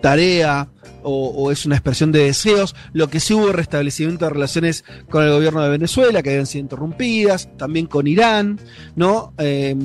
tarea 0.00 0.68
o, 1.02 1.28
o, 1.28 1.50
es 1.50 1.66
una 1.66 1.74
expresión 1.74 2.10
de 2.10 2.20
deseos. 2.20 2.74
Lo 2.94 3.08
que 3.08 3.20
sí 3.20 3.34
hubo 3.34 3.52
restablecimiento 3.52 4.24
de 4.24 4.30
relaciones 4.30 4.84
con 5.10 5.24
el 5.24 5.30
gobierno 5.30 5.62
de 5.62 5.68
Venezuela, 5.68 6.22
que 6.22 6.30
habían 6.30 6.46
sido 6.46 6.62
interrumpidas, 6.62 7.50
también 7.58 7.84
con 7.84 8.06
Irán, 8.06 8.58
¿no? 8.96 9.34
Eh, 9.36 9.76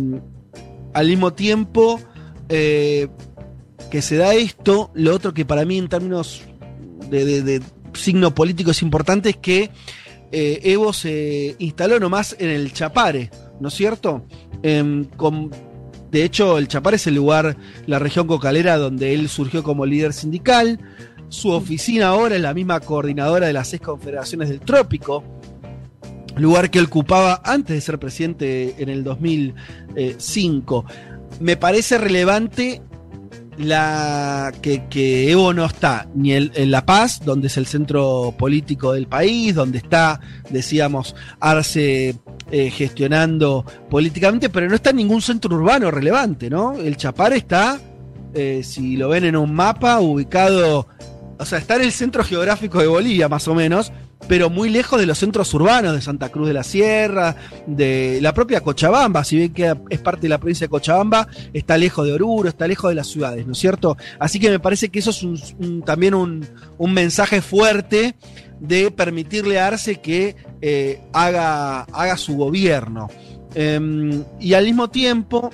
al 0.93 1.07
mismo 1.07 1.33
tiempo, 1.33 1.99
eh, 2.49 3.07
que 3.89 4.01
se 4.01 4.17
da 4.17 4.33
esto, 4.33 4.91
lo 4.93 5.15
otro 5.15 5.33
que 5.33 5.45
para 5.45 5.65
mí 5.65 5.77
en 5.77 5.87
términos 5.87 6.41
de, 7.09 7.61
signo 7.93 8.35
político 8.35 8.71
es 8.71 8.81
importante 8.81 9.29
es 9.29 9.37
que 9.37 9.71
eh, 10.31 10.59
Evo 10.63 10.93
se 10.93 11.55
instaló 11.59 11.99
nomás 11.99 12.35
en 12.39 12.49
el 12.49 12.71
Chapare, 12.71 13.31
¿no 13.59 13.69
es 13.69 13.73
cierto? 13.73 14.25
Em, 14.61 15.07
de 16.11 16.23
hecho, 16.23 16.57
el 16.57 16.67
Chapar 16.67 16.95
es 16.95 17.07
el 17.07 17.15
lugar, 17.15 17.55
la 17.85 17.99
región 17.99 18.27
cocalera 18.27 18.77
donde 18.77 19.13
él 19.13 19.29
surgió 19.29 19.63
como 19.63 19.85
líder 19.85 20.13
sindical. 20.13 20.79
Su 21.29 21.49
oficina 21.51 22.07
ahora 22.07 22.35
es 22.35 22.41
la 22.41 22.53
misma 22.53 22.79
coordinadora 22.79 23.47
de 23.47 23.53
las 23.53 23.67
seis 23.67 23.81
confederaciones 23.81 24.49
del 24.49 24.59
trópico, 24.59 25.23
lugar 26.35 26.71
que 26.71 26.81
ocupaba 26.81 27.41
antes 27.43 27.75
de 27.75 27.81
ser 27.81 27.99
presidente 27.99 28.75
en 28.79 28.89
el 28.89 29.03
2005. 29.03 30.85
Me 31.39 31.57
parece 31.57 31.97
relevante 31.97 32.81
la 33.59 34.53
que, 34.61 35.29
Evo 35.29 35.53
no 35.53 35.65
está 35.65 36.07
ni 36.15 36.33
en 36.33 36.71
La 36.71 36.85
Paz, 36.85 37.21
donde 37.23 37.47
es 37.47 37.57
el 37.57 37.65
centro 37.65 38.33
político 38.37 38.93
del 38.93 39.07
país, 39.07 39.53
donde 39.53 39.79
está, 39.79 40.21
decíamos, 40.49 41.15
Arce 41.39 42.15
eh, 42.51 42.71
gestionando 42.71 43.65
políticamente, 43.89 44.49
pero 44.49 44.67
no 44.67 44.75
está 44.75 44.91
en 44.91 44.95
ningún 44.97 45.21
centro 45.21 45.55
urbano 45.55 45.91
relevante, 45.91 46.49
¿no? 46.49 46.73
El 46.73 46.95
Chapar 46.95 47.33
está, 47.33 47.79
eh, 48.33 48.61
si 48.63 48.95
lo 48.95 49.09
ven 49.09 49.25
en 49.25 49.35
un 49.35 49.53
mapa, 49.53 49.99
ubicado, 49.99 50.87
o 51.37 51.45
sea, 51.45 51.59
está 51.59 51.75
en 51.75 51.83
el 51.83 51.91
centro 51.91 52.23
geográfico 52.23 52.79
de 52.79 52.87
Bolivia, 52.87 53.27
más 53.27 53.47
o 53.47 53.55
menos, 53.55 53.91
pero 54.29 54.51
muy 54.51 54.69
lejos 54.69 54.99
de 54.99 55.07
los 55.07 55.17
centros 55.17 55.51
urbanos 55.55 55.93
de 55.93 56.01
Santa 56.01 56.29
Cruz 56.29 56.47
de 56.47 56.53
la 56.53 56.63
Sierra, 56.63 57.35
de 57.65 58.19
la 58.21 58.31
propia 58.31 58.61
Cochabamba, 58.61 59.23
si 59.23 59.37
bien 59.37 59.53
que 59.53 59.75
es 59.89 59.99
parte 59.99 60.21
de 60.21 60.29
la 60.29 60.37
provincia 60.37 60.65
de 60.65 60.69
Cochabamba, 60.69 61.27
está 61.51 61.79
lejos 61.79 62.05
de 62.05 62.13
Oruro, 62.13 62.47
está 62.47 62.67
lejos 62.67 62.89
de 62.89 62.95
las 62.95 63.07
ciudades, 63.07 63.47
¿no 63.47 63.53
es 63.53 63.57
cierto? 63.57 63.97
Así 64.19 64.39
que 64.39 64.51
me 64.51 64.59
parece 64.59 64.89
que 64.89 64.99
eso 64.99 65.09
es 65.09 65.55
también 65.83 66.13
un, 66.13 66.47
un 66.77 66.93
mensaje 66.93 67.41
fuerte 67.41 68.15
de 68.59 68.91
permitirle 68.91 69.59
a 69.59 69.65
Arce 69.65 69.95
que 69.95 70.35
eh, 70.61 71.01
haga, 71.11 71.81
haga, 71.81 72.15
su 72.15 72.37
gobierno. 72.37 73.07
Em, 73.55 74.23
y 74.39 74.53
al 74.53 74.65
mismo 74.65 74.91
tiempo, 74.91 75.49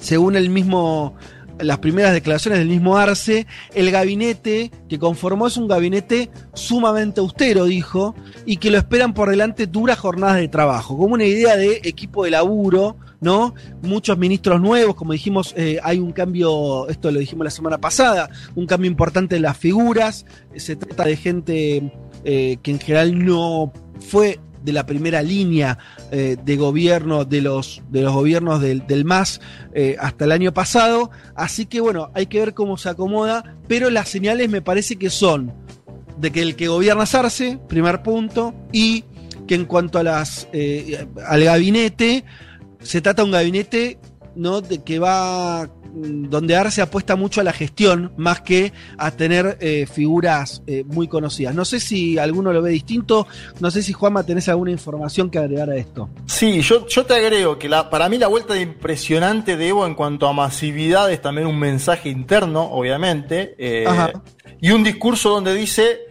según 0.00 0.36
el 0.36 0.48
mismo, 0.48 1.16
las 1.60 1.78
primeras 1.78 2.12
declaraciones 2.12 2.58
del 2.58 2.68
mismo 2.68 2.96
Arce, 2.96 3.46
el 3.74 3.90
gabinete 3.90 4.70
que 4.88 4.98
conformó 4.98 5.46
es 5.46 5.56
un 5.56 5.68
gabinete 5.68 6.30
sumamente 6.54 7.20
austero, 7.20 7.64
dijo, 7.64 8.14
y 8.46 8.56
que 8.56 8.70
lo 8.70 8.78
esperan 8.78 9.14
por 9.14 9.30
delante 9.30 9.66
duras 9.66 9.98
jornadas 9.98 10.36
de 10.36 10.48
trabajo, 10.48 10.96
como 10.96 11.14
una 11.14 11.24
idea 11.24 11.56
de 11.56 11.80
equipo 11.84 12.24
de 12.24 12.30
laburo, 12.30 12.96
¿no? 13.20 13.54
Muchos 13.82 14.16
ministros 14.18 14.60
nuevos, 14.60 14.94
como 14.94 15.12
dijimos, 15.12 15.54
eh, 15.56 15.78
hay 15.82 15.98
un 15.98 16.12
cambio, 16.12 16.88
esto 16.88 17.10
lo 17.10 17.18
dijimos 17.18 17.44
la 17.44 17.50
semana 17.50 17.78
pasada, 17.78 18.30
un 18.54 18.66
cambio 18.66 18.90
importante 18.90 19.36
en 19.36 19.42
las 19.42 19.56
figuras, 19.56 20.26
se 20.56 20.76
trata 20.76 21.04
de 21.04 21.16
gente 21.16 21.92
eh, 22.24 22.58
que 22.62 22.70
en 22.70 22.80
general 22.80 23.24
no 23.24 23.72
fue 24.00 24.38
de 24.62 24.72
la 24.72 24.86
primera 24.86 25.22
línea 25.22 25.78
eh, 26.10 26.36
de 26.42 26.56
gobierno 26.56 27.24
de 27.24 27.42
los, 27.42 27.82
de 27.90 28.02
los 28.02 28.12
gobiernos 28.12 28.60
del, 28.60 29.04
MAS 29.04 29.40
hasta 29.98 30.24
el 30.24 30.32
año 30.32 30.52
pasado. 30.52 31.10
Así 31.34 31.66
que 31.66 31.80
bueno, 31.80 32.10
hay 32.14 32.26
que 32.26 32.40
ver 32.40 32.54
cómo 32.54 32.76
se 32.76 32.88
acomoda, 32.88 33.56
pero 33.68 33.90
las 33.90 34.08
señales 34.08 34.48
me 34.48 34.62
parece 34.62 34.96
que 34.96 35.10
son 35.10 35.52
de 36.18 36.32
que 36.32 36.42
el 36.42 36.56
que 36.56 36.68
gobierna 36.68 37.04
es 37.04 37.14
Arce, 37.14 37.60
primer 37.68 38.02
punto, 38.02 38.54
y 38.72 39.04
que 39.46 39.54
en 39.54 39.66
cuanto 39.66 39.98
a 39.98 40.02
las, 40.02 40.48
al 41.26 41.44
gabinete, 41.44 42.24
se 42.80 43.00
trata 43.00 43.22
de 43.22 43.26
un 43.26 43.32
gabinete 43.32 43.98
¿no? 44.38 44.60
de 44.60 44.82
que 44.82 44.98
va 44.98 45.66
mm, 45.66 46.30
donde 46.30 46.56
Arce 46.56 46.80
apuesta 46.80 47.16
mucho 47.16 47.40
a 47.40 47.44
la 47.44 47.52
gestión 47.52 48.12
más 48.16 48.40
que 48.40 48.72
a 48.96 49.10
tener 49.10 49.58
eh, 49.60 49.86
figuras 49.86 50.62
eh, 50.66 50.84
muy 50.86 51.08
conocidas. 51.08 51.54
No 51.54 51.64
sé 51.64 51.80
si 51.80 52.18
alguno 52.18 52.52
lo 52.52 52.62
ve 52.62 52.70
distinto, 52.70 53.26
no 53.60 53.70
sé 53.70 53.82
si 53.82 53.92
Juanma 53.92 54.24
tenés 54.24 54.48
alguna 54.48 54.70
información 54.70 55.30
que 55.30 55.38
agregar 55.38 55.70
a 55.70 55.76
esto. 55.76 56.08
Sí, 56.26 56.60
yo, 56.62 56.86
yo 56.86 57.04
te 57.04 57.14
agrego 57.14 57.58
que 57.58 57.68
la, 57.68 57.90
para 57.90 58.08
mí 58.08 58.18
la 58.18 58.28
vuelta 58.28 58.54
de 58.54 58.62
impresionante 58.62 59.56
de 59.56 59.68
Evo 59.68 59.86
en 59.86 59.94
cuanto 59.94 60.28
a 60.28 60.32
masividad 60.32 61.10
es 61.12 61.20
también 61.20 61.46
un 61.46 61.58
mensaje 61.58 62.08
interno, 62.08 62.62
obviamente, 62.62 63.54
eh, 63.58 63.86
y 64.60 64.70
un 64.70 64.82
discurso 64.82 65.30
donde 65.30 65.54
dice 65.54 66.07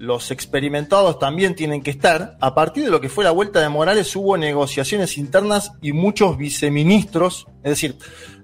los 0.00 0.30
experimentados 0.30 1.18
también 1.18 1.54
tienen 1.54 1.82
que 1.82 1.90
estar. 1.90 2.38
A 2.40 2.54
partir 2.54 2.84
de 2.84 2.90
lo 2.90 3.02
que 3.02 3.10
fue 3.10 3.22
la 3.22 3.32
vuelta 3.32 3.60
de 3.60 3.68
Morales 3.68 4.16
hubo 4.16 4.38
negociaciones 4.38 5.18
internas 5.18 5.72
y 5.82 5.92
muchos 5.92 6.38
viceministros, 6.38 7.46
es 7.62 7.70
decir, 7.70 7.96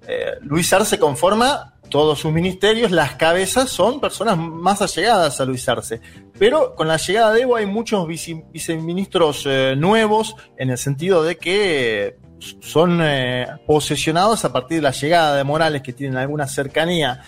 eh, 0.07 0.33
Luis 0.43 0.71
Arce 0.75 0.99
conforma 0.99 1.73
todos 1.89 2.19
sus 2.19 2.31
ministerios, 2.31 2.91
las 2.91 3.15
cabezas 3.15 3.71
son 3.71 4.01
personas 4.01 4.37
más 4.37 4.83
allegadas 4.83 5.41
a 5.41 5.47
Luis 5.47 5.67
Arce. 5.67 6.03
Pero 6.39 6.75
con 6.75 6.89
la 6.89 6.99
llegada 6.99 7.33
de 7.33 7.41
Evo 7.41 7.57
hay 7.57 7.65
muchos 7.65 8.07
viceministros 8.07 9.45
eh, 9.47 9.75
nuevos 9.79 10.37
en 10.59 10.69
el 10.69 10.77
sentido 10.77 11.25
de 11.25 11.39
que 11.39 12.19
son 12.61 13.01
eh, 13.03 13.47
posesionados 13.67 14.45
a 14.45 14.53
partir 14.53 14.77
de 14.77 14.83
la 14.83 14.91
llegada 14.91 15.35
de 15.37 15.45
Morales, 15.45 15.81
que 15.81 15.95
tienen 15.95 16.19
alguna 16.19 16.47
cercanía 16.49 17.23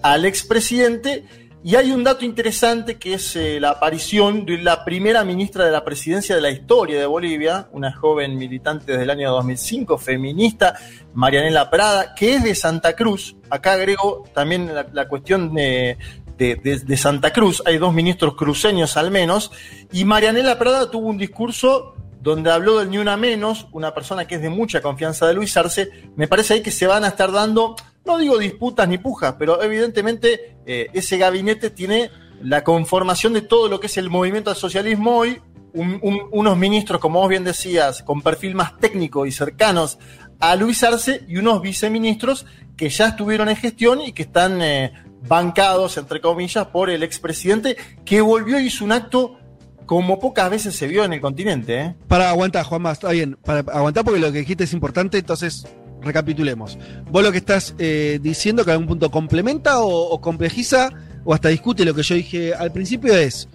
al 0.00 0.24
expresidente 0.24 1.45
y 1.66 1.74
hay 1.74 1.90
un 1.90 2.04
dato 2.04 2.24
interesante 2.24 2.96
que 2.96 3.14
es 3.14 3.34
eh, 3.34 3.58
la 3.58 3.70
aparición 3.70 4.46
de 4.46 4.58
la 4.58 4.84
primera 4.84 5.24
ministra 5.24 5.64
de 5.64 5.72
la 5.72 5.84
presidencia 5.84 6.36
de 6.36 6.40
la 6.40 6.50
historia 6.50 7.00
de 7.00 7.06
Bolivia, 7.06 7.66
una 7.72 7.92
joven 7.92 8.38
militante 8.38 8.92
desde 8.92 9.02
el 9.02 9.10
año 9.10 9.32
2005, 9.32 9.98
feminista, 9.98 10.78
Marianela 11.12 11.68
Prada, 11.68 12.14
que 12.14 12.36
es 12.36 12.44
de 12.44 12.54
Santa 12.54 12.94
Cruz. 12.94 13.34
Acá 13.50 13.72
agrego 13.72 14.22
también 14.32 14.70
la, 14.92 15.08
cuestión 15.08 15.54
de, 15.54 15.98
de, 16.38 16.96
Santa 16.96 17.32
Cruz, 17.32 17.60
hay 17.66 17.78
dos 17.78 17.92
ministros 17.92 18.36
cruceños 18.36 18.96
al 18.96 19.10
menos, 19.10 19.50
y 19.90 20.04
Marianela 20.04 20.60
Prada 20.60 20.88
tuvo 20.88 21.08
un 21.08 21.18
discurso 21.18 21.96
donde 22.20 22.52
habló 22.52 22.78
del 22.78 22.90
ni 22.90 22.98
una 22.98 23.16
menos, 23.16 23.66
una 23.72 23.92
persona 23.92 24.24
que 24.28 24.36
es 24.36 24.40
de 24.40 24.50
mucha 24.50 24.80
confianza 24.80 25.26
de 25.26 25.34
Luis 25.34 25.56
Arce, 25.56 25.90
me 26.14 26.28
parece 26.28 26.54
ahí 26.54 26.62
que 26.62 26.70
se 26.70 26.86
van 26.86 27.02
a 27.02 27.08
estar 27.08 27.32
dando 27.32 27.74
no 28.06 28.18
digo 28.18 28.38
disputas 28.38 28.88
ni 28.88 28.98
pujas, 28.98 29.34
pero 29.38 29.62
evidentemente 29.62 30.56
eh, 30.64 30.86
ese 30.92 31.18
gabinete 31.18 31.70
tiene 31.70 32.10
la 32.42 32.62
conformación 32.64 33.32
de 33.32 33.42
todo 33.42 33.68
lo 33.68 33.80
que 33.80 33.88
es 33.88 33.96
el 33.96 34.10
movimiento 34.10 34.50
del 34.50 34.58
socialismo 34.58 35.16
hoy, 35.16 35.40
unos 35.74 36.56
ministros, 36.56 37.00
como 37.02 37.20
vos 37.20 37.28
bien 37.28 37.44
decías, 37.44 38.02
con 38.02 38.22
perfil 38.22 38.54
más 38.54 38.78
técnico 38.78 39.26
y 39.26 39.32
cercanos 39.32 39.98
a 40.40 40.56
Luis 40.56 40.82
Arce 40.82 41.24
y 41.28 41.36
unos 41.36 41.60
viceministros 41.60 42.46
que 42.78 42.88
ya 42.88 43.08
estuvieron 43.08 43.50
en 43.50 43.56
gestión 43.56 44.00
y 44.00 44.12
que 44.12 44.22
están 44.22 44.62
eh, 44.62 44.92
bancados, 45.28 45.98
entre 45.98 46.22
comillas, 46.22 46.66
por 46.68 46.88
el 46.88 47.02
expresidente, 47.02 47.76
que 48.06 48.22
volvió 48.22 48.58
y 48.58 48.66
hizo 48.66 48.86
un 48.86 48.92
acto 48.92 49.38
como 49.84 50.18
pocas 50.18 50.50
veces 50.50 50.74
se 50.74 50.86
vio 50.86 51.04
en 51.04 51.12
el 51.12 51.20
continente. 51.20 51.78
¿eh? 51.78 51.94
Para 52.08 52.30
aguantar, 52.30 52.64
Juanma, 52.64 52.92
está 52.92 53.10
bien, 53.10 53.36
para 53.44 53.60
aguantar 53.60 54.04
porque 54.04 54.20
lo 54.20 54.32
que 54.32 54.38
dijiste 54.38 54.64
es 54.64 54.72
importante, 54.72 55.18
entonces 55.18 55.66
recapitulemos. 56.06 56.78
Vos 57.10 57.22
lo 57.22 57.32
que 57.32 57.38
estás 57.38 57.74
eh, 57.78 58.18
diciendo 58.22 58.64
que 58.64 58.70
a 58.70 58.74
algún 58.74 58.88
punto 58.88 59.10
complementa 59.10 59.80
o, 59.80 60.20
complejiza 60.20 60.90
o 61.24 61.34
hasta 61.34 61.48
discute 61.48 61.84
lo 61.84 61.94
que 61.94 62.02
yo 62.02 62.14
dije 62.14 62.54
al 62.54 62.72
principio 62.72 63.14
es, 63.14 63.48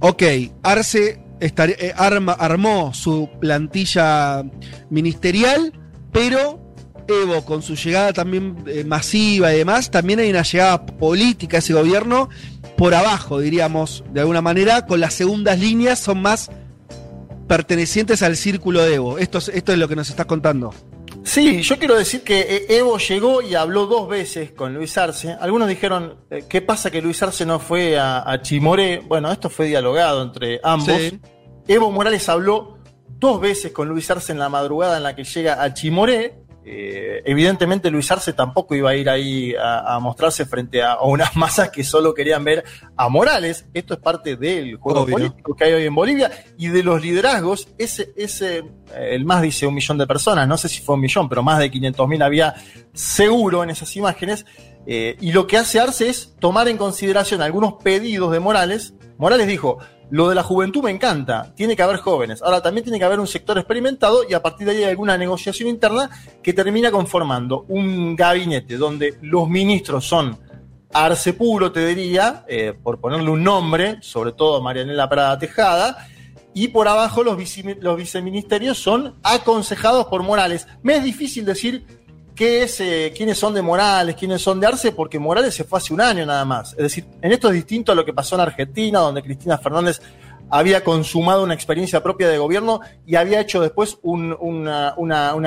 ok, 0.00 0.22
Arce 0.62 1.20
eh, 1.40 1.92
armó 1.96 2.94
su 2.94 3.28
plantilla 3.40 4.44
ministerial, 4.90 5.72
pero 6.12 6.64
Evo, 7.06 7.44
con 7.44 7.60
su 7.62 7.74
llegada 7.74 8.12
también 8.14 8.56
eh, 8.66 8.82
masiva 8.84 9.52
y 9.52 9.58
demás, 9.58 9.90
también 9.90 10.20
hay 10.20 10.30
una 10.30 10.42
llegada 10.42 10.86
política 10.86 11.58
a 11.58 11.60
ese 11.60 11.74
gobierno 11.74 12.30
por 12.78 12.94
abajo, 12.94 13.40
diríamos, 13.40 14.04
de 14.12 14.20
alguna 14.20 14.40
manera, 14.40 14.86
con 14.86 15.00
las 15.00 15.12
segundas 15.14 15.58
líneas 15.58 15.98
son 15.98 16.22
más 16.22 16.50
pertenecientes 17.46 18.22
al 18.22 18.36
círculo 18.36 18.82
de 18.82 18.94
Evo. 18.94 19.18
Esto, 19.18 19.38
esto 19.38 19.72
es 19.72 19.78
lo 19.78 19.88
que 19.88 19.96
nos 19.96 20.08
estás 20.08 20.26
contando. 20.26 20.74
Sí, 21.34 21.62
yo 21.62 21.80
quiero 21.80 21.96
decir 21.96 22.22
que 22.22 22.42
eh, 22.42 22.66
Evo 22.68 22.96
llegó 22.96 23.42
y 23.42 23.56
habló 23.56 23.86
dos 23.86 24.08
veces 24.08 24.52
con 24.52 24.72
Luis 24.72 24.96
Arce. 24.96 25.32
Algunos 25.32 25.66
dijeron, 25.66 26.20
eh, 26.30 26.44
¿qué 26.48 26.62
pasa 26.62 26.92
que 26.92 27.02
Luis 27.02 27.20
Arce 27.24 27.44
no 27.44 27.58
fue 27.58 27.98
a, 27.98 28.38
Chimoré? 28.40 29.00
Bueno, 29.00 29.32
esto 29.32 29.50
fue 29.50 29.66
dialogado 29.66 30.22
entre 30.22 30.60
ambos. 30.62 30.96
Evo 31.66 31.90
Morales 31.90 32.28
habló 32.28 32.78
dos 33.08 33.40
veces 33.40 33.72
con 33.72 33.88
Luis 33.88 34.08
Arce 34.12 34.30
en 34.30 34.38
la 34.38 34.48
madrugada 34.48 34.96
en 34.96 35.02
la 35.02 35.16
que 35.16 35.24
llega 35.24 35.60
a 35.60 35.74
Chimoré. 35.74 36.43
Eh, 36.66 37.22
evidentemente 37.26 37.90
Luis 37.90 38.10
Arce 38.10 38.32
tampoco 38.32 38.74
iba 38.74 38.88
a 38.88 38.96
ir 38.96 39.10
ahí 39.10 39.54
a, 39.60 39.98
mostrarse 40.00 40.46
frente 40.46 40.82
a, 40.82 40.98
unas 41.00 41.36
masas 41.36 41.68
que 41.70 41.84
solo 41.84 42.14
querían 42.14 42.42
ver 42.42 42.64
a 42.96 43.08
Morales. 43.08 43.66
Esto 43.74 43.94
es 43.94 44.00
parte 44.00 44.36
del 44.36 44.76
juego 44.76 45.06
político 45.06 45.54
que 45.54 45.64
hay 45.64 45.72
hoy 45.74 45.84
en 45.84 45.94
Bolivia 45.94 46.30
y 46.56 46.68
de 46.68 46.82
los 46.82 47.02
liderazgos. 47.02 47.68
Ese, 47.76 48.12
ese, 48.16 48.58
eh, 48.58 48.64
el 49.10 49.24
más 49.26 49.42
dice 49.42 49.66
un 49.66 49.74
millón 49.74 49.98
de 49.98 50.06
personas, 50.06 50.48
no 50.48 50.56
sé 50.56 50.68
si 50.68 50.80
fue 50.80 50.94
un 50.94 51.02
millón, 51.02 51.28
pero 51.28 51.42
más 51.42 51.58
de 51.58 51.70
500 51.70 52.08
mil 52.08 52.22
había 52.22 52.54
seguro 52.94 53.62
en 53.62 53.70
esas 53.70 53.94
imágenes. 53.96 54.46
Eh, 54.86 55.16
y 55.20 55.32
lo 55.32 55.46
que 55.46 55.58
hace 55.58 55.80
Arce 55.80 56.08
es 56.08 56.34
tomar 56.38 56.68
en 56.68 56.78
consideración 56.78 57.42
algunos 57.42 57.74
pedidos 57.74 58.32
de 58.32 58.40
Morales. 58.40 58.94
Morales 59.18 59.46
dijo, 59.46 59.78
lo 60.10 60.28
de 60.28 60.34
la 60.34 60.42
juventud 60.42 60.82
me 60.82 60.90
encanta, 60.90 61.52
tiene 61.54 61.74
que 61.76 61.82
haber 61.82 61.96
jóvenes. 61.96 62.42
Ahora 62.42 62.62
también 62.62 62.84
tiene 62.84 62.98
que 62.98 63.04
haber 63.04 63.20
un 63.20 63.26
sector 63.26 63.58
experimentado 63.58 64.22
y 64.28 64.34
a 64.34 64.42
partir 64.42 64.66
de 64.66 64.72
ahí 64.72 64.78
hay 64.78 64.90
alguna 64.90 65.16
negociación 65.16 65.68
interna 65.68 66.10
que 66.42 66.52
termina 66.52 66.90
conformando 66.90 67.64
un 67.68 68.14
gabinete 68.14 68.76
donde 68.76 69.18
los 69.22 69.48
ministros 69.48 70.04
son 70.04 70.38
Arce 70.92 71.32
Puro, 71.32 71.72
te 71.72 71.84
diría, 71.86 72.44
eh, 72.46 72.72
por 72.80 73.00
ponerle 73.00 73.30
un 73.30 73.42
nombre, 73.42 73.98
sobre 74.00 74.32
todo 74.32 74.62
Marianela 74.62 75.08
Prada 75.08 75.38
Tejada, 75.38 76.06
y 76.54 76.68
por 76.68 76.86
abajo 76.86 77.24
los, 77.24 77.36
los 77.80 77.96
viceministerios 77.96 78.78
son 78.78 79.16
aconsejados 79.24 80.06
por 80.06 80.22
Morales. 80.22 80.68
Me 80.82 80.96
es 80.96 81.02
difícil 81.02 81.44
decir 81.44 82.03
qué 82.34 82.64
es, 82.64 82.80
eh, 82.80 83.12
quiénes 83.16 83.38
son 83.38 83.54
de 83.54 83.62
Morales, 83.62 84.16
quiénes 84.16 84.42
son 84.42 84.60
de 84.60 84.66
Arce, 84.66 84.92
porque 84.92 85.18
Morales 85.18 85.54
se 85.54 85.64
fue 85.64 85.78
hace 85.78 85.94
un 85.94 86.00
año 86.00 86.26
nada 86.26 86.44
más. 86.44 86.72
Es 86.72 86.78
decir, 86.78 87.06
en 87.22 87.32
esto 87.32 87.48
es 87.48 87.54
distinto 87.54 87.92
a 87.92 87.94
lo 87.94 88.04
que 88.04 88.12
pasó 88.12 88.34
en 88.34 88.42
Argentina, 88.42 89.00
donde 89.00 89.22
Cristina 89.22 89.58
Fernández 89.58 90.00
había 90.50 90.84
consumado 90.84 91.42
una 91.42 91.54
experiencia 91.54 92.02
propia 92.02 92.28
de 92.28 92.38
gobierno 92.38 92.80
y 93.06 93.16
había 93.16 93.40
hecho 93.40 93.60
después 93.60 93.98
una, 94.02 94.94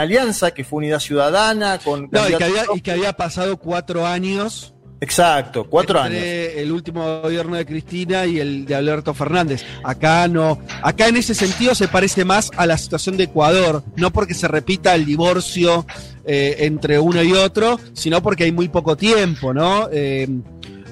alianza 0.02 0.52
que 0.52 0.64
fue 0.64 0.78
Unidad 0.78 1.00
Ciudadana 1.00 1.80
con... 1.80 2.10
No, 2.12 2.28
y 2.28 2.36
que, 2.36 2.44
había, 2.44 2.64
y 2.74 2.82
que 2.82 2.92
había 2.92 3.14
pasado 3.14 3.58
cuatro 3.58 4.06
años 4.06 4.74
Exacto, 5.00 5.66
cuatro 5.70 6.00
años. 6.00 6.22
El 6.24 6.72
último 6.72 7.22
gobierno 7.22 7.56
de 7.56 7.66
Cristina 7.66 8.26
y 8.26 8.40
el 8.40 8.66
de 8.66 8.76
Alberto 8.76 9.14
Fernández. 9.14 9.64
Acá 9.84 10.28
no. 10.28 10.60
Acá 10.82 11.08
en 11.08 11.18
ese 11.18 11.36
sentido 11.36 11.76
se 11.76 11.88
parece 11.88 12.26
más 12.26 12.50
a 12.58 12.66
la 12.66 12.78
situación 12.78 13.16
de 13.16 13.26
Ecuador, 13.26 13.84
no 13.96 14.12
porque 14.12 14.34
se 14.34 14.48
repita 14.48 14.96
el 14.96 15.06
divorcio 15.06 15.86
eh, 16.28 16.66
entre 16.66 17.00
uno 17.00 17.24
y 17.24 17.32
otro, 17.34 17.80
sino 17.94 18.22
porque 18.22 18.44
hay 18.44 18.52
muy 18.52 18.68
poco 18.68 18.98
tiempo, 18.98 19.54
¿no? 19.54 19.88
Eh, 19.92 20.28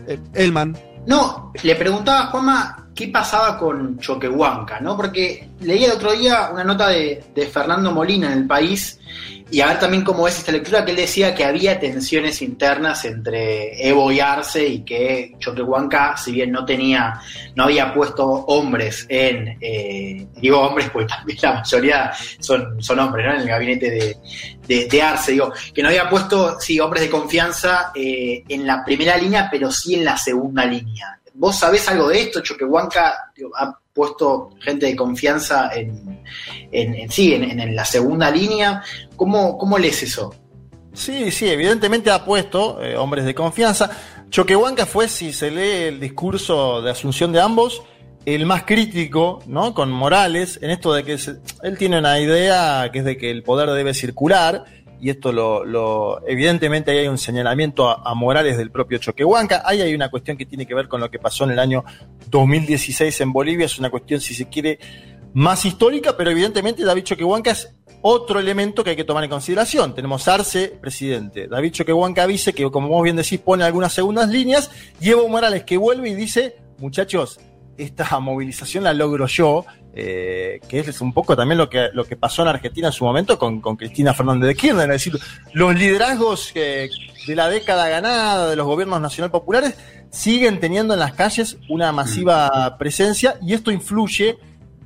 eh, 0.08 0.20
Elman. 0.34 0.78
No, 1.06 1.52
le 1.62 1.76
preguntaba 1.76 2.22
a 2.22 2.28
Juanma 2.28 2.85
qué 2.96 3.10
pasaba 3.10 3.58
con 3.58 4.00
Choquehuanca, 4.00 4.80
¿no? 4.80 4.96
Porque 4.96 5.50
leí 5.60 5.84
el 5.84 5.92
otro 5.92 6.14
día 6.14 6.50
una 6.52 6.64
nota 6.64 6.88
de, 6.88 7.22
de 7.36 7.46
Fernando 7.48 7.92
Molina 7.92 8.32
en 8.32 8.40
el 8.40 8.48
país 8.48 9.00
y 9.52 9.62
a 9.62 9.68
ver 9.68 9.80
también 9.80 10.04
cómo 10.04 10.28
es 10.28 10.40
esta 10.40 10.52
lectura, 10.52 10.84
que 10.84 10.92
él 10.92 10.98
decía 10.98 11.36
que 11.36 11.46
había 11.46 11.80
tensiones 11.80 12.42
internas 12.42 13.06
entre 13.06 13.88
Evo 13.88 14.12
y 14.12 14.20
Arce 14.20 14.66
y 14.66 14.80
que 14.84 15.36
Choquehuanca, 15.38 16.18
si 16.18 16.32
bien 16.32 16.52
no 16.52 16.66
tenía, 16.66 17.22
no 17.54 17.66
había 17.66 17.94
puesto 17.94 18.26
hombres 18.26 19.06
en, 19.08 19.56
eh, 19.62 20.28
digo 20.38 20.62
hombres 20.62 20.90
porque 20.90 21.08
también 21.14 21.38
la 21.44 21.54
mayoría 21.54 22.12
son, 22.40 22.82
son 22.82 23.00
hombres, 23.00 23.28
¿no? 23.28 23.36
En 23.36 23.42
el 23.42 23.48
gabinete 23.48 23.92
de, 24.68 24.88
de, 24.88 25.02
Arce, 25.02 25.34
digo, 25.34 25.54
que 25.74 25.84
no 25.84 25.90
había 25.90 26.10
puesto, 26.10 26.60
sí, 26.60 26.80
hombres 26.80 27.04
de 27.04 27.10
confianza 27.10 27.92
eh, 27.94 28.44
en 28.50 28.66
la 28.66 28.84
primera 28.84 29.16
línea, 29.16 29.48
pero 29.52 29.72
sí 29.72 29.94
en 29.94 30.06
la 30.06 30.18
segunda 30.18 30.66
línea. 30.66 31.20
¿Vos 31.36 31.60
sabés 31.60 31.88
algo 31.90 32.08
de 32.08 32.22
esto? 32.22 32.42
Choquehuanca 32.42 33.32
ha 33.58 33.80
puesto 33.94 34.52
gente 34.60 34.86
de 34.86 34.96
confianza 34.96 35.70
en, 35.74 36.24
en, 36.72 37.10
sí, 37.12 37.34
en, 37.34 37.76
la 37.76 37.86
segunda 37.86 38.32
línea. 38.32 38.82
¿Cómo, 39.16 39.58
¿Cómo 39.58 39.78
lees 39.78 40.04
eso? 40.04 40.34
Sí, 40.94 41.32
sí, 41.32 41.50
evidentemente 41.50 42.10
ha 42.10 42.24
puesto 42.24 42.82
eh, 42.82 42.96
hombres 42.96 43.26
de 43.26 43.36
confianza. 43.36 43.92
Choquehuanca 44.30 44.86
fue, 44.86 45.10
si 45.10 45.34
se 45.34 45.52
lee 45.52 45.88
el 45.88 46.00
discurso 46.00 46.82
de 46.82 46.92
asunción 46.92 47.34
de 47.34 47.42
ambos, 47.42 47.84
el 48.26 48.46
más 48.46 48.64
crítico, 48.64 49.40
¿no? 49.46 49.74
Con 49.74 49.92
Morales, 49.92 50.58
en 50.62 50.72
esto 50.72 50.94
de 50.94 51.04
que 51.04 51.20
él 51.64 51.78
tiene 51.78 52.00
una 52.00 52.20
idea 52.20 52.90
que 52.92 53.00
es 53.00 53.06
de 53.06 53.18
que 53.18 53.30
el 53.30 53.44
poder 53.44 53.70
debe 53.72 53.94
circular 53.94 54.64
y 55.00 55.10
esto 55.10 55.32
lo, 55.32 56.26
evidentemente 56.28 56.92
ahí 56.92 57.00
hay 57.00 57.08
un 57.08 57.18
señalamiento 57.18 57.90
a, 57.90 58.14
Morales 58.16 58.58
del 58.58 58.72
propio 58.72 58.98
Choquehuanca, 58.98 59.64
ahí 59.66 59.82
hay 59.82 59.94
una 59.94 60.10
cuestión 60.10 60.38
que 60.38 60.46
tiene 60.46 60.66
que 60.66 60.74
ver 60.74 60.88
con 60.88 61.02
lo 61.02 61.10
que 61.12 61.20
pasó 61.20 61.44
en 61.44 61.52
el 61.52 61.60
año 61.60 61.84
2016 62.30 63.22
en 63.22 63.34
Bolivia, 63.34 63.66
es 63.66 63.78
una 63.78 63.90
cuestión 63.90 64.22
si 64.22 64.34
se 64.34 64.48
quiere 64.48 64.80
más 65.34 65.66
histórica, 65.66 66.16
pero 66.16 66.32
evidentemente 66.32 66.84
David 66.84 67.04
Choquehuanca 67.04 67.52
es 67.52 67.76
otro 68.02 68.40
elemento 68.40 68.84
que 68.84 68.92
hay 68.92 68.96
que 68.96 69.04
tomar 69.04 69.24
en 69.24 69.30
consideración. 69.30 69.96
Tenemos 69.96 70.28
Arce, 70.28 70.68
presidente, 70.80 71.48
David 71.48 71.72
Choquehuanca 71.72 72.26
dice 72.28 72.54
que 72.54 72.70
como 72.70 72.88
vos 72.88 73.04
bien 73.04 73.16
decís 73.16 73.40
pone 73.40 73.64
algunas 73.64 73.92
segundas 73.92 74.30
líneas, 74.30 74.72
y 75.02 75.10
Evo 75.10 75.28
Morales 75.28 75.64
que 75.64 75.78
vuelve 75.78 76.10
y 76.10 76.16
dice, 76.16 76.56
muchachos, 76.78 77.40
esta 77.78 78.20
movilización 78.20 78.84
la 78.84 78.94
logro 78.94 79.28
yo, 79.28 79.66
eh, 79.96 80.60
que 80.68 80.80
es 80.80 81.00
un 81.00 81.14
poco 81.14 81.36
también 81.38 81.58
lo 81.58 81.70
que, 81.70 81.88
lo 81.94 82.04
que 82.04 82.18
pasó 82.18 82.42
en 82.42 82.50
Argentina 82.50 82.88
en 82.88 82.94
su 82.94 83.06
momento 83.06 83.40
con, 83.40 83.62
Cristina 83.78 84.14
Fernández 84.14 84.50
de 84.50 84.56
Kirchner, 84.56 84.92
es 84.92 85.06
decir, 85.06 85.20
los 85.54 85.74
liderazgos 85.74 86.54
de 86.54 86.90
la 87.28 87.48
década 87.48 87.88
ganada 87.88 88.50
de 88.50 88.56
los 88.58 88.66
gobiernos 88.66 89.00
nacional 89.00 89.32
populares 89.32 89.76
siguen 90.12 90.60
teniendo 90.60 90.94
en 90.94 91.00
las 91.00 91.14
calles 91.14 91.58
una 91.70 91.92
masiva 91.92 92.78
presencia 92.78 93.38
y 93.42 93.54
esto 93.54 93.72
influye 93.72 94.38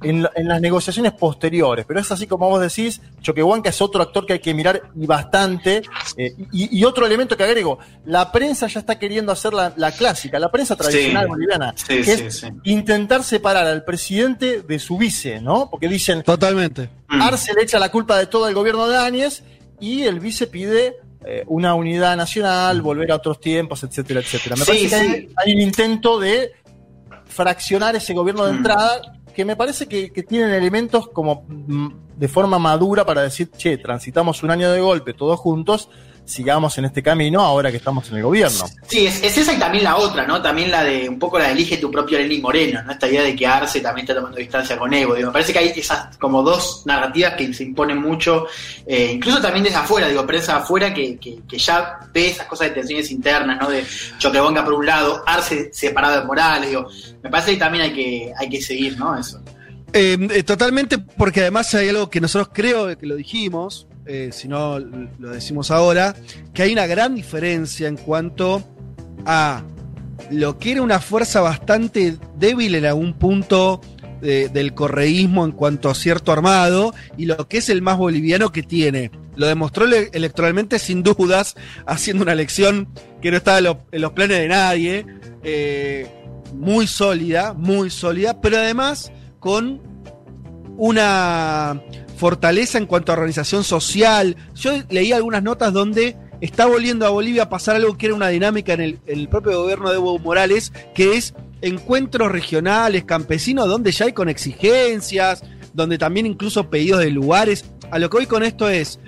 en, 0.04 0.24
las 0.24 0.62
negociaciones 0.62 1.14
posteriores. 1.14 1.86
Pero 1.86 2.00
es 2.00 2.12
así 2.12 2.28
como 2.28 2.50
vos 2.50 2.62
decís, 2.62 3.02
Choquehuanca 3.22 3.70
es 3.70 3.82
otro 3.82 4.02
actor 4.02 4.26
que 4.26 4.34
hay 4.34 4.40
que 4.40 4.54
mirar 4.54 4.82
y 4.96 5.06
bastante. 5.06 5.82
Eh, 6.18 6.36
y, 6.52 6.84
otro 6.84 7.06
elemento 7.06 7.36
que 7.38 7.44
agrego, 7.44 7.80
la 8.06 8.32
prensa 8.32 8.68
ya 8.68 8.80
está 8.80 8.98
queriendo 8.98 9.32
hacer 9.32 9.54
la, 9.54 9.92
clásica, 9.92 10.40
la 10.40 10.52
prensa 10.52 10.76
tradicional 10.76 11.28
boliviana, 11.28 11.74
que 11.88 12.00
es 12.00 12.46
intentar 12.64 13.24
separar 13.24 13.68
al 13.68 13.84
presidente 13.84 14.62
de 14.62 14.80
su 14.80 14.98
vice, 14.98 15.42
¿no? 15.42 15.70
Porque 15.70 15.88
dicen... 15.88 16.24
Totalmente. 16.24 16.90
Mm. 17.10 17.22
Arce 17.22 17.54
le 17.54 17.64
echa 17.64 17.80
la 17.80 17.90
culpa 17.90 18.18
de 18.18 18.28
todo 18.28 18.48
el 18.48 18.56
gobierno 18.56 18.88
de 18.88 18.98
Áñez 18.98 19.44
y 19.80 20.04
el 20.04 20.20
vice 20.20 20.48
pide 20.48 20.98
eh, 21.26 21.44
una 21.48 21.76
unidad 21.76 22.16
nacional, 22.16 22.82
volver 22.82 23.12
a 23.12 23.16
otros 23.16 23.40
tiempos, 23.40 23.84
etcétera, 23.84 24.22
etcétera. 24.22 24.56
Me 24.56 24.66
parece 24.66 24.90
que 24.90 25.30
hay, 25.36 25.54
un 25.54 25.62
intento 25.62 26.20
de 26.20 26.54
fraccionar 27.26 27.96
ese 27.96 28.14
gobierno 28.14 28.46
de 28.46 28.54
mm. 28.54 28.56
entrada 28.56 29.02
que 29.34 29.46
me 29.46 29.56
parece 29.56 29.88
que, 29.88 30.10
tienen 30.24 30.52
elementos 30.52 31.08
como 31.10 31.46
mm, 31.48 31.90
de 32.18 32.28
forma 32.28 32.60
madura 32.60 33.06
para 33.06 33.22
decir, 33.22 33.50
che, 33.52 33.78
transitamos 33.78 34.44
un 34.44 34.52
año 34.52 34.72
de 34.72 34.82
golpe 34.82 35.14
todos 35.14 35.40
juntos, 35.40 35.90
sigamos 36.30 36.78
en 36.78 36.86
este 36.86 37.02
camino 37.02 37.42
ahora 37.42 37.72
que 37.72 37.78
estamos 37.78 38.08
en 38.10 38.18
el 38.18 38.24
gobierno. 38.24 38.66
Sí, 38.88 39.08
es, 39.08 39.24
esa 39.24 39.52
y 39.54 39.58
también 39.58 39.84
la 39.84 39.98
otra, 39.98 40.26
¿no? 40.26 40.42
También 40.42 40.70
la 40.70 40.84
de 40.84 41.10
un 41.10 41.18
poco 41.18 41.40
la 41.40 41.48
de 41.48 41.54
elige 41.54 41.78
tu 41.78 41.90
propio 41.90 42.20
Lenín 42.20 42.42
Moreno, 42.42 42.84
¿no? 42.84 42.92
Esta 42.92 43.08
idea 43.08 43.24
de 43.24 43.36
que 43.36 43.48
Arce 43.48 43.82
también 43.82 44.06
está 44.06 44.16
tomando 44.16 44.38
distancia 44.38 44.78
con 44.78 44.94
Evo. 44.94 45.16
Digo, 45.16 45.28
me 45.28 45.34
parece 45.34 45.52
que 45.52 45.60
hay 45.60 45.74
esas 45.76 46.18
como 46.18 46.44
dos 46.44 46.84
narrativas 46.86 47.34
que 47.34 47.52
se 47.54 47.64
imponen 47.64 48.00
mucho, 48.00 48.46
eh, 48.86 49.12
incluso 49.14 49.42
también 49.42 49.64
desde 49.64 49.78
afuera, 49.78 50.08
digo, 50.08 50.26
prensa 50.26 50.58
afuera 50.58 50.94
que, 50.94 51.18
que, 51.18 51.58
ya 51.58 52.00
ve 52.14 52.28
esas 52.28 52.48
cosas 52.48 52.68
de 52.68 52.76
tensiones 52.76 53.10
internas, 53.12 53.60
¿no? 53.60 53.70
De 53.70 53.84
Choquebonga 54.20 54.64
por 54.64 54.74
un 54.74 54.86
lado, 54.86 55.24
Arce 55.26 55.72
separado 55.74 56.22
de 56.22 56.26
Morales, 56.28 56.70
digo, 56.70 56.88
me 57.24 57.30
parece 57.30 57.54
que 57.54 57.58
también 57.58 57.86
hay 57.86 57.94
que, 57.94 58.34
hay 58.38 58.50
que 58.50 58.62
seguir, 58.62 58.98
¿no? 58.98 59.18
Eso. 59.18 59.42
Eh, 59.94 60.18
eh, 60.32 60.44
totalmente, 60.44 61.00
porque 61.00 61.42
además 61.42 61.74
hay 61.74 61.90
algo 61.90 62.10
que 62.10 62.22
nosotros 62.22 62.52
creo 62.54 62.96
que 62.98 63.06
lo 63.06 63.16
dijimos, 63.16 63.88
eh, 64.12 64.32
si 64.32 64.48
no 64.48 64.80
lo 64.80 65.30
decimos 65.30 65.70
ahora, 65.70 66.16
que 66.52 66.64
hay 66.64 66.74
una 66.74 66.88
gran 66.88 67.14
diferencia 67.14 67.88
en 67.88 67.96
cuanto 67.96 68.64
a 69.24 69.62
lo 70.32 70.58
que 70.58 70.72
era 70.72 70.82
una 70.82 71.00
fuerza 71.00 71.42
bastante 71.42 72.18
débil 72.36 72.74
en 72.74 72.86
algún 72.88 73.14
punto 73.14 73.82
del 74.20 74.74
correísmo 74.74 75.46
en 75.46 75.54
cuanto 75.54 75.90
a 75.90 75.96
cierto 75.96 76.34
armado 76.34 76.94
y 77.18 77.26
lo 77.26 77.48
que 77.48 77.60
es 77.60 77.70
el 77.70 77.84
más 77.84 77.98
boliviano 77.98 78.52
que 78.52 78.64
tiene. 78.64 79.12
Lo 79.36 79.48
demostró 79.48 79.86
electoralmente 79.86 80.78
sin 80.80 81.04
dudas, 81.04 81.56
haciendo 81.86 82.24
una 82.24 82.34
elección 82.34 82.90
que 83.22 83.32
no 83.32 83.38
estaba 83.38 83.60
en 83.92 84.02
los 84.02 84.12
planes 84.12 84.40
de 84.40 84.48
nadie, 84.50 85.06
muy 86.54 86.88
sólida, 86.88 87.54
muy 87.54 87.92
sólida, 87.92 88.42
pero 88.42 88.58
además 88.58 89.12
con 89.40 89.82
una 90.78 91.82
fortaleza 92.20 92.78
en 92.78 92.86
cuanto 92.86 93.12
a 93.12 93.16
organización 93.16 93.64
social. 93.64 94.36
Yo 94.54 94.74
leí 94.90 95.14
algunas 95.14 95.42
notas 95.42 95.72
donde 95.72 96.18
está 96.42 96.66
volviendo 96.66 97.06
a 97.06 97.10
Bolivia 97.10 97.44
a 97.44 97.50
pasar 97.50 97.78
algo 97.78 97.98
que 97.98 98.08
era 98.08 98.16
una 98.16 98.28
dinámica 98.28 98.74
en 98.74 99.00
el, 99.06 99.30
propio 99.30 99.62
gobierno 99.62 99.90
de 99.90 99.96
Evo 99.96 100.20
Morales, 100.20 100.74
que 100.94 101.16
es 101.16 101.34
encuentros 101.62 102.30
regionales, 102.32 103.06
campesinos, 103.06 103.70
donde 103.70 103.94
ya 103.94 104.06
hay 104.06 104.14
con 104.14 104.28
exigencias, 104.28 105.44
donde 105.74 105.98
también 105.98 106.26
incluso 106.26 106.70
pedidos 106.70 107.00
de 107.00 107.10
lugares. 107.10 107.66
A 107.90 108.00
lo 108.00 108.10
que 108.10 108.18
voy 108.18 108.26
con 108.26 108.44
esto 108.44 108.70
es, 108.70 109.00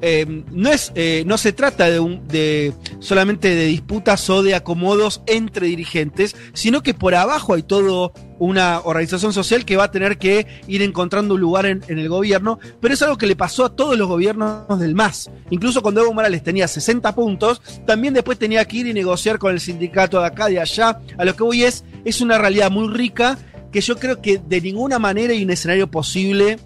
eh, 0.00 0.24
no, 0.50 0.70
es, 0.70 0.92
eh, 0.94 1.24
no 1.26 1.36
se 1.36 1.52
trata 1.52 1.90
de, 1.90 2.00
un, 2.00 2.26
de 2.26 2.72
solamente 2.98 3.54
de 3.54 3.66
disputas 3.66 4.28
o 4.30 4.42
de 4.42 4.54
acomodos 4.54 5.22
entre 5.26 5.66
dirigentes, 5.66 6.36
sino 6.52 6.82
que 6.82 6.94
por 6.94 7.14
abajo 7.14 7.54
hay 7.54 7.62
todo 7.62 8.12
una 8.38 8.80
organización 8.80 9.32
social 9.32 9.64
que 9.64 9.76
va 9.76 9.84
a 9.84 9.90
tener 9.90 10.18
que 10.18 10.46
ir 10.66 10.82
encontrando 10.82 11.34
un 11.34 11.40
lugar 11.40 11.66
en, 11.66 11.82
el 11.86 12.08
gobierno, 12.08 12.58
pero 12.80 12.94
es 12.94 13.02
algo 13.02 13.16
que 13.16 13.26
le 13.26 13.36
pasó 13.36 13.64
a 13.64 13.74
todos 13.74 13.96
los 13.96 14.08
gobiernos 14.08 14.78
del 14.78 14.94
MAS. 14.94 15.30
Incluso 15.50 15.82
cuando 15.82 16.02
Evo 16.02 16.12
Morales 16.12 16.42
tenía 16.42 16.68
60 16.68 17.14
puntos, 17.14 17.62
también 17.86 18.14
después 18.14 18.38
tenía 18.38 18.64
que 18.64 18.78
ir 18.78 18.86
y 18.86 18.94
negociar 18.94 19.38
con 19.38 19.52
el 19.52 19.60
sindicato 19.60 20.20
de 20.20 20.26
acá, 20.26 20.48
de 20.48 20.60
allá. 20.60 21.00
A 21.16 21.24
lo 21.24 21.34
que 21.34 21.42
voy 21.42 21.64
es, 21.64 21.84
es 22.04 22.20
una 22.20 22.38
realidad 22.38 22.70
muy 22.70 22.88
rica 22.88 23.38
que 23.72 23.80
yo 23.80 23.96
creo 23.96 24.20
que 24.20 24.38
de 24.38 24.60
ninguna 24.60 24.98
manera 24.98 25.32
hay 25.32 25.44
un 25.44 25.50
escenario 25.50 25.90
posible 25.90 26.58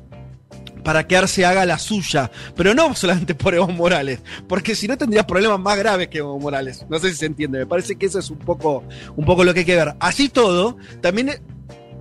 para 0.82 1.06
que 1.06 1.16
Arce 1.16 1.44
haga 1.44 1.64
la 1.66 1.78
suya, 1.78 2.30
pero 2.56 2.74
no 2.74 2.94
solamente 2.94 3.34
por 3.34 3.54
Evo 3.54 3.68
Morales, 3.68 4.20
porque 4.48 4.74
si 4.74 4.88
no 4.88 4.96
tendría 4.96 5.26
problemas 5.26 5.60
más 5.60 5.78
graves 5.78 6.08
que 6.08 6.18
Evo 6.18 6.38
Morales. 6.38 6.84
No 6.88 6.98
sé 6.98 7.10
si 7.10 7.16
se 7.16 7.26
entiende, 7.26 7.58
me 7.58 7.66
parece 7.66 7.96
que 7.96 8.06
eso 8.06 8.18
es 8.18 8.30
un 8.30 8.38
poco, 8.38 8.84
un 9.16 9.24
poco 9.24 9.44
lo 9.44 9.52
que 9.54 9.60
hay 9.60 9.66
que 9.66 9.76
ver. 9.76 9.94
Así 10.00 10.28
todo, 10.28 10.76
también 11.00 11.40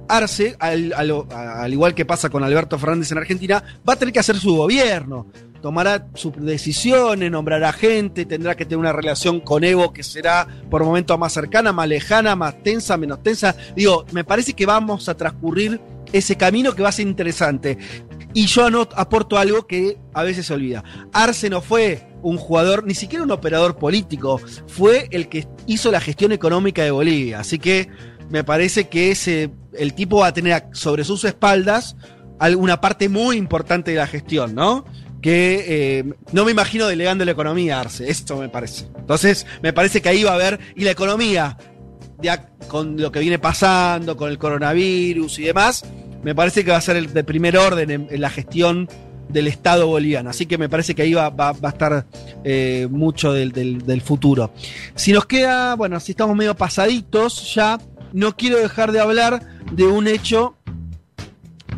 Arce, 0.09 0.55
al, 0.59 1.71
igual 1.71 1.93
que 1.93 2.03
pasa 2.03 2.29
con 2.29 2.43
Alberto 2.43 2.79
Fernández 2.79 3.11
en 3.11 3.19
Argentina, 3.19 3.63
va 3.87 3.93
a 3.93 3.95
tener 3.95 4.11
que 4.11 4.19
hacer 4.19 4.37
su 4.37 4.55
gobierno. 4.55 5.27
tomará 5.61 6.07
sus 6.15 6.33
decisiones, 6.37 7.29
nombrará 7.29 7.71
gente, 7.71 8.25
tendrá 8.25 8.55
que 8.55 8.65
tener 8.65 8.79
una 8.79 8.93
relación 8.93 9.39
con 9.39 9.63
Evo 9.63 9.93
que 9.93 10.03
será 10.03 10.47
por 10.69 10.83
momentos 10.83 11.17
más 11.19 11.33
cercana, 11.33 11.71
más 11.71 11.87
lejana, 11.87 12.35
más 12.35 12.63
tensa, 12.63 12.97
menos 12.97 13.21
tensa. 13.21 13.55
Digo, 13.75 14.05
me 14.11 14.23
parece 14.23 14.53
que 14.53 14.65
vamos 14.65 15.07
a 15.09 15.15
transcurrir 15.15 15.79
ese 16.11 16.35
camino 16.35 16.73
que 16.73 16.81
va 16.81 16.89
a 16.89 16.93
ser 16.93 17.07
interesante. 17.07 17.77
Y 18.33 18.45
yo 18.45 18.67
aporto 18.95 19.37
algo 19.37 19.65
que 19.65 19.97
a 20.13 20.23
veces 20.23 20.45
se 20.45 20.53
olvida. 20.53 20.83
Arce 21.13 21.49
no 21.49 21.61
fue 21.61 22.07
un 22.21 22.37
jugador, 22.37 22.85
ni 22.85 22.93
siquiera 22.93 23.23
un 23.23 23.31
operador 23.31 23.77
político, 23.77 24.39
fue 24.67 25.07
el 25.11 25.29
que 25.29 25.47
hizo 25.65 25.91
la 25.91 25.99
gestión 25.99 26.31
económica 26.31 26.83
de 26.83 26.91
Bolivia. 26.91 27.39
Así 27.39 27.59
que 27.59 27.89
me 28.29 28.43
parece 28.43 28.87
que 28.87 29.11
ese, 29.11 29.51
el 29.73 29.93
tipo 29.93 30.17
va 30.17 30.27
a 30.27 30.33
tener 30.33 30.65
sobre 30.73 31.03
sus 31.03 31.23
espaldas 31.23 31.95
alguna 32.39 32.79
parte 32.79 33.09
muy 33.09 33.35
importante 33.35 33.91
de 33.91 33.97
la 33.97 34.07
gestión, 34.07 34.55
¿no? 34.55 34.85
Que 35.21 35.65
eh, 35.67 36.13
no 36.31 36.45
me 36.45 36.51
imagino 36.51 36.87
delegando 36.87 37.25
la 37.25 37.31
economía 37.31 37.77
a 37.77 37.81
Arce, 37.81 38.09
esto 38.09 38.37
me 38.37 38.47
parece. 38.47 38.87
Entonces, 38.97 39.45
me 39.61 39.73
parece 39.73 40.01
que 40.01 40.09
ahí 40.09 40.23
va 40.23 40.31
a 40.31 40.35
haber, 40.35 40.59
y 40.75 40.85
la 40.85 40.91
economía, 40.91 41.57
ya 42.21 42.47
con 42.69 42.95
lo 43.01 43.11
que 43.11 43.19
viene 43.19 43.39
pasando, 43.39 44.15
con 44.15 44.29
el 44.29 44.37
coronavirus 44.37 45.39
y 45.39 45.43
demás, 45.43 45.83
me 46.23 46.35
parece 46.35 46.63
que 46.63 46.71
va 46.71 46.77
a 46.77 46.81
ser 46.81 46.97
el 46.97 47.13
de 47.13 47.23
primer 47.23 47.57
orden 47.57 47.89
en, 47.91 48.21
la 48.21 48.29
gestión 48.29 48.89
del 49.29 49.47
Estado 49.47 49.87
boliviano. 49.87 50.29
Así 50.29 50.45
que 50.45 50.57
me 50.57 50.69
parece 50.69 50.95
que 50.95 51.03
ahí 51.03 51.13
va, 51.13 51.27
a 51.27 51.67
estar 51.67 52.05
eh, 52.43 52.87
mucho 52.89 53.33
del 53.33 54.01
futuro. 54.01 54.51
Si 54.95 55.13
nos 55.13 55.25
queda, 55.25 55.75
bueno, 55.75 55.99
si 55.99 56.11
estamos 56.11 56.35
medio 56.35 56.55
pasaditos 56.55 57.53
ya, 57.53 57.79
no 58.11 58.35
quiero 58.35 58.57
dejar 58.57 58.91
de 58.91 58.99
hablar 58.99 59.41
de 59.71 59.85
un 59.85 60.07
hecho 60.07 60.55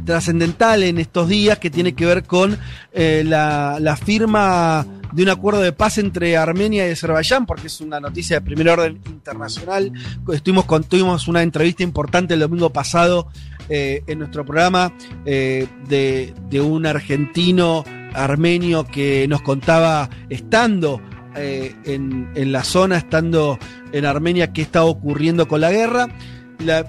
trascendental 0.06 0.84
en 0.84 0.98
estos 0.98 1.28
días 1.28 1.60
que 1.60 1.70
tiene 1.70 1.94
que 1.94 2.06
ver 2.06 2.24
con 2.24 2.58
eh, 2.94 3.24
la, 3.26 3.78
la 3.80 3.96
firma 3.96 4.86
de 5.12 5.24
un 5.24 5.30
acuerdo 5.30 5.62
de 5.62 5.74
paz 5.74 5.98
entre 5.98 6.38
Armenia 6.38 6.88
y 6.88 6.92
Azerbaiyán, 6.92 7.46
porque 7.46 7.68
es 7.68 7.82
una 7.82 8.00
noticia 8.00 8.40
de 8.40 8.46
primer 8.46 8.70
orden 8.70 9.02
internacional. 9.06 9.92
Estuvimos 10.32 10.66
con, 10.66 10.84
tuvimos 10.84 11.28
una 11.28 11.44
entrevista 11.44 11.84
importante 11.84 12.34
el 12.34 12.40
domingo 12.40 12.72
pasado 12.72 13.28
eh, 13.70 14.04
en 14.08 14.20
nuestro 14.20 14.46
programa 14.46 14.94
eh, 15.26 15.68
de, 15.88 16.34
un 16.62 16.86
argentino 16.86 17.84
armenio 18.14 18.86
que 18.86 19.28
nos 19.28 19.42
contaba 19.42 20.10
estando 20.30 21.02
eh, 21.36 21.74
en, 21.86 22.52
la 22.52 22.64
zona, 22.64 22.98
estando 22.98 23.58
en 23.92 24.06
Armenia, 24.06 24.52
qué 24.52 24.62
está 24.62 24.84
ocurriendo 24.84 25.48
con 25.48 25.62
la 25.62 25.72
guerra. 25.72 26.08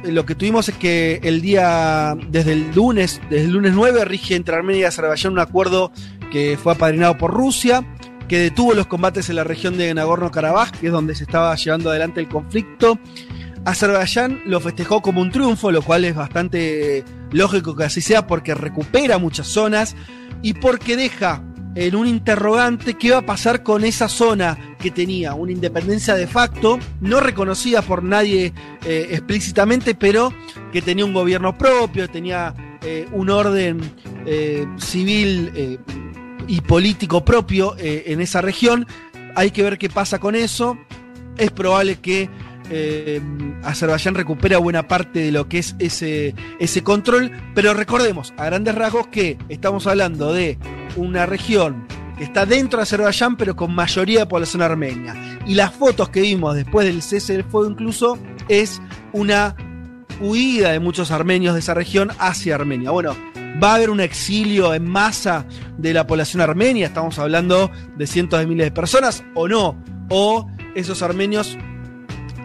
Lo 0.04 0.26
que 0.26 0.34
tuvimos 0.34 0.68
es 0.68 0.74
que 0.76 1.20
el 1.22 1.40
día, 1.40 2.14
desde 2.28 2.52
el 2.52 2.74
lunes, 2.74 3.22
desde 3.30 3.46
el 3.46 3.52
lunes 3.52 3.72
9, 3.72 4.04
rige 4.04 4.34
entre 4.34 4.56
Armenia 4.56 4.82
y 4.82 4.84
Azerbaiyán 4.84 5.32
un 5.32 5.38
acuerdo 5.38 5.92
que 6.30 6.58
fue 6.62 6.72
apadrinado 6.72 7.16
por 7.16 7.32
Rusia, 7.32 7.82
que 8.28 8.38
detuvo 8.38 8.74
los 8.74 8.86
combates 8.86 9.30
en 9.30 9.36
la 9.36 9.44
región 9.44 9.76
de 9.76 9.94
Nagorno-Karabaj, 9.94 10.72
que 10.72 10.86
es 10.86 10.92
donde 10.92 11.14
se 11.14 11.24
estaba 11.24 11.54
llevando 11.54 11.90
adelante 11.90 12.20
el 12.20 12.28
conflicto. 12.28 12.98
Azerbaiyán 13.64 14.40
lo 14.44 14.60
festejó 14.60 15.02
como 15.02 15.20
un 15.20 15.30
triunfo, 15.30 15.70
lo 15.70 15.82
cual 15.82 16.04
es 16.04 16.14
bastante 16.14 17.04
lógico 17.30 17.76
que 17.76 17.84
así 17.84 18.00
sea, 18.00 18.26
porque 18.26 18.54
recupera 18.54 19.18
muchas 19.18 19.46
zonas 19.46 19.94
y 20.42 20.54
porque 20.54 20.96
deja 20.96 21.42
en 21.74 21.96
un 21.96 22.06
interrogante 22.06 22.94
qué 22.94 23.12
va 23.12 23.18
a 23.18 23.26
pasar 23.26 23.62
con 23.62 23.84
esa 23.84 24.08
zona 24.08 24.58
que 24.78 24.90
tenía 24.90 25.34
una 25.34 25.52
independencia 25.52 26.14
de 26.14 26.26
facto, 26.26 26.78
no 27.00 27.20
reconocida 27.20 27.82
por 27.82 28.02
nadie 28.02 28.52
eh, 28.84 29.08
explícitamente, 29.12 29.94
pero 29.94 30.34
que 30.72 30.82
tenía 30.82 31.04
un 31.04 31.14
gobierno 31.14 31.56
propio, 31.56 32.10
tenía 32.10 32.54
eh, 32.82 33.06
un 33.12 33.30
orden 33.30 33.80
eh, 34.26 34.66
civil 34.78 35.78
y 36.46 36.60
político 36.62 37.24
propio 37.24 37.74
en 37.78 38.20
esa 38.20 38.42
región. 38.42 38.86
Hay 39.36 39.50
que 39.52 39.62
ver 39.62 39.78
qué 39.78 39.88
pasa 39.88 40.18
con 40.18 40.34
eso. 40.34 40.76
Es 41.38 41.50
probable 41.50 42.00
que 42.00 42.28
eh, 42.70 43.20
Azerbaiyán 43.62 44.14
recupera 44.14 44.58
buena 44.58 44.88
parte 44.88 45.20
de 45.20 45.32
lo 45.32 45.48
que 45.48 45.58
es 45.58 45.76
ese, 45.78 46.34
ese 46.58 46.82
control, 46.82 47.30
pero 47.54 47.74
recordemos 47.74 48.32
a 48.36 48.46
grandes 48.46 48.74
rasgos 48.74 49.08
que 49.08 49.38
estamos 49.48 49.86
hablando 49.86 50.32
de 50.32 50.58
una 50.96 51.26
región 51.26 51.86
que 52.16 52.24
está 52.24 52.46
dentro 52.46 52.78
de 52.78 52.84
Azerbaiyán, 52.84 53.36
pero 53.36 53.56
con 53.56 53.74
mayoría 53.74 54.20
de 54.20 54.26
población 54.26 54.62
armenia. 54.62 55.14
Y 55.46 55.54
las 55.54 55.72
fotos 55.72 56.08
que 56.08 56.20
vimos 56.20 56.54
después 56.54 56.86
del 56.86 57.02
cese 57.02 57.34
del 57.34 57.44
fuego 57.44 57.70
incluso 57.70 58.18
es 58.48 58.80
una 59.12 59.56
huida 60.20 60.72
de 60.72 60.80
muchos 60.80 61.10
armenios 61.10 61.54
de 61.54 61.60
esa 61.60 61.74
región 61.74 62.10
hacia 62.18 62.54
Armenia. 62.54 62.90
Bueno, 62.90 63.16
va 63.62 63.72
a 63.72 63.74
haber 63.76 63.90
un 63.90 64.00
exilio 64.00 64.74
en 64.74 64.88
masa 64.88 65.46
de 65.78 65.92
la 65.92 66.06
población 66.06 66.40
armenia, 66.40 66.86
estamos 66.86 67.18
hablando 67.18 67.70
de 67.96 68.06
cientos 68.06 68.38
de 68.38 68.46
miles 68.46 68.66
de 68.66 68.70
personas, 68.70 69.24
o 69.34 69.48
no, 69.48 69.76
o 70.08 70.48
esos 70.74 71.02
armenios 71.02 71.58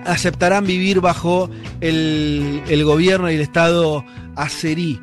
aceptarán 0.08 0.65
vivir 0.65 1.02
bajo 1.02 1.50
el, 1.82 2.84
gobierno 2.84 3.30
y 3.30 3.36
el 3.36 3.41
Estado 3.41 4.06
azerí. 4.36 5.00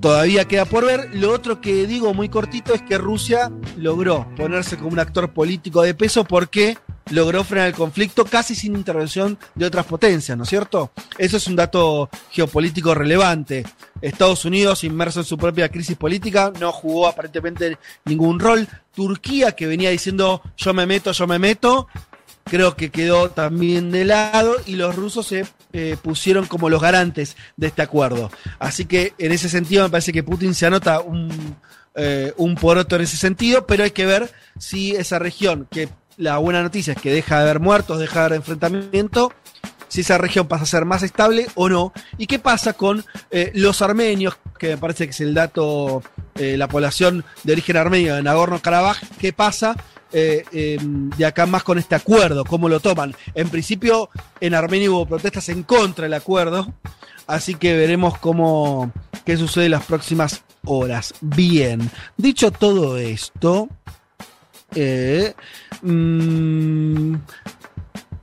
Todavía 0.00 0.46
queda 0.46 0.64
por 0.64 0.86
ver. 0.86 1.10
Lo 1.14 1.32
otro 1.32 1.60
que 1.60 1.86
digo 1.86 2.14
muy 2.14 2.28
cortito 2.28 2.74
es 2.74 2.82
que 2.82 2.98
Rusia 2.98 3.50
logró 3.76 4.26
ponerse 4.36 4.76
como 4.76 4.90
un 4.90 4.98
actor 4.98 5.32
político 5.32 5.82
de 5.82 5.94
peso 5.94 6.24
porque 6.24 6.78
logró 7.10 7.44
frenar 7.44 7.68
el 7.68 7.74
conflicto 7.74 8.24
casi 8.24 8.54
sin 8.54 8.76
intervención 8.76 9.38
de 9.54 9.66
otras 9.66 9.86
potencias, 9.86 10.36
¿no 10.36 10.44
es 10.44 10.50
cierto? 10.50 10.90
Eso 11.18 11.36
es 11.36 11.46
un 11.46 11.56
dato 11.56 12.10
geopolítico 12.30 12.94
relevante. 12.94 13.64
Estados 14.00 14.44
Unidos, 14.44 14.84
inmerso 14.84 15.20
en 15.20 15.26
su 15.26 15.38
propia 15.38 15.68
crisis 15.68 15.96
política, 15.96 16.52
no 16.60 16.72
jugó 16.72 17.06
aparentemente 17.06 17.78
ningún 18.04 18.38
rol. 18.40 18.68
Turquía, 18.94 19.52
que 19.52 19.66
venía 19.66 19.90
diciendo 19.90 20.42
yo 20.56 20.74
me 20.74 20.86
meto, 20.86 21.12
yo 21.12 21.26
me 21.26 21.38
meto, 21.38 21.86
creo 22.48 22.76
que 22.76 22.90
quedó 22.90 23.30
también 23.30 23.90
de 23.90 24.04
lado 24.04 24.56
y 24.66 24.76
los 24.76 24.94
rusos 24.94 25.26
se 25.26 25.44
eh, 25.72 25.96
pusieron 26.00 26.46
como 26.46 26.70
los 26.70 26.80
garantes 26.80 27.36
de 27.56 27.66
este 27.66 27.82
acuerdo. 27.82 28.30
Así 28.58 28.84
que 28.84 29.14
en 29.18 29.32
ese 29.32 29.48
sentido 29.48 29.84
me 29.84 29.90
parece 29.90 30.12
que 30.12 30.22
Putin 30.22 30.54
se 30.54 30.66
anota 30.66 31.00
un, 31.00 31.56
eh, 31.94 32.32
un 32.36 32.54
poroto 32.54 32.96
en 32.96 33.02
ese 33.02 33.16
sentido, 33.16 33.66
pero 33.66 33.84
hay 33.84 33.90
que 33.90 34.06
ver 34.06 34.30
si 34.58 34.92
esa 34.92 35.18
región, 35.18 35.66
que 35.70 35.88
la 36.16 36.38
buena 36.38 36.62
noticia 36.62 36.92
es 36.92 37.00
que 37.00 37.12
deja 37.12 37.36
de 37.36 37.42
haber 37.42 37.60
muertos, 37.60 37.98
deja 37.98 38.20
de 38.20 38.26
haber 38.26 38.36
enfrentamiento, 38.36 39.32
si 39.88 40.02
esa 40.02 40.18
región 40.18 40.46
pasa 40.46 40.64
a 40.64 40.66
ser 40.66 40.84
más 40.84 41.02
estable 41.02 41.46
o 41.54 41.68
no, 41.68 41.92
y 42.16 42.26
qué 42.26 42.38
pasa 42.38 42.74
con 42.74 43.04
eh, 43.30 43.50
los 43.54 43.82
armenios, 43.82 44.36
que 44.58 44.68
me 44.68 44.76
parece 44.76 45.04
que 45.04 45.10
es 45.10 45.20
el 45.20 45.34
dato, 45.34 46.02
eh, 46.36 46.56
la 46.56 46.68
población 46.68 47.24
de 47.44 47.52
origen 47.52 47.76
armenio 47.76 48.14
de 48.14 48.22
Nagorno-Karabaj, 48.22 48.98
qué 49.18 49.32
pasa 49.32 49.76
eh, 50.12 50.44
eh, 50.52 50.78
de 50.80 51.26
acá 51.26 51.46
más 51.46 51.62
con 51.62 51.78
este 51.78 51.94
acuerdo, 51.94 52.44
cómo 52.44 52.68
lo 52.68 52.80
toman. 52.80 53.14
En 53.34 53.48
principio, 53.48 54.10
en 54.40 54.54
Armenia 54.54 54.90
hubo 54.90 55.06
protestas 55.06 55.48
en 55.48 55.62
contra 55.62 56.04
del 56.04 56.14
acuerdo, 56.14 56.72
así 57.26 57.54
que 57.54 57.76
veremos 57.76 58.18
cómo 58.18 58.92
qué 59.24 59.36
sucede 59.36 59.66
en 59.66 59.72
las 59.72 59.84
próximas 59.84 60.42
horas. 60.64 61.14
Bien, 61.20 61.90
dicho 62.16 62.50
todo 62.50 62.98
esto, 62.98 63.68
eh, 64.74 65.34
mm, 65.82 67.14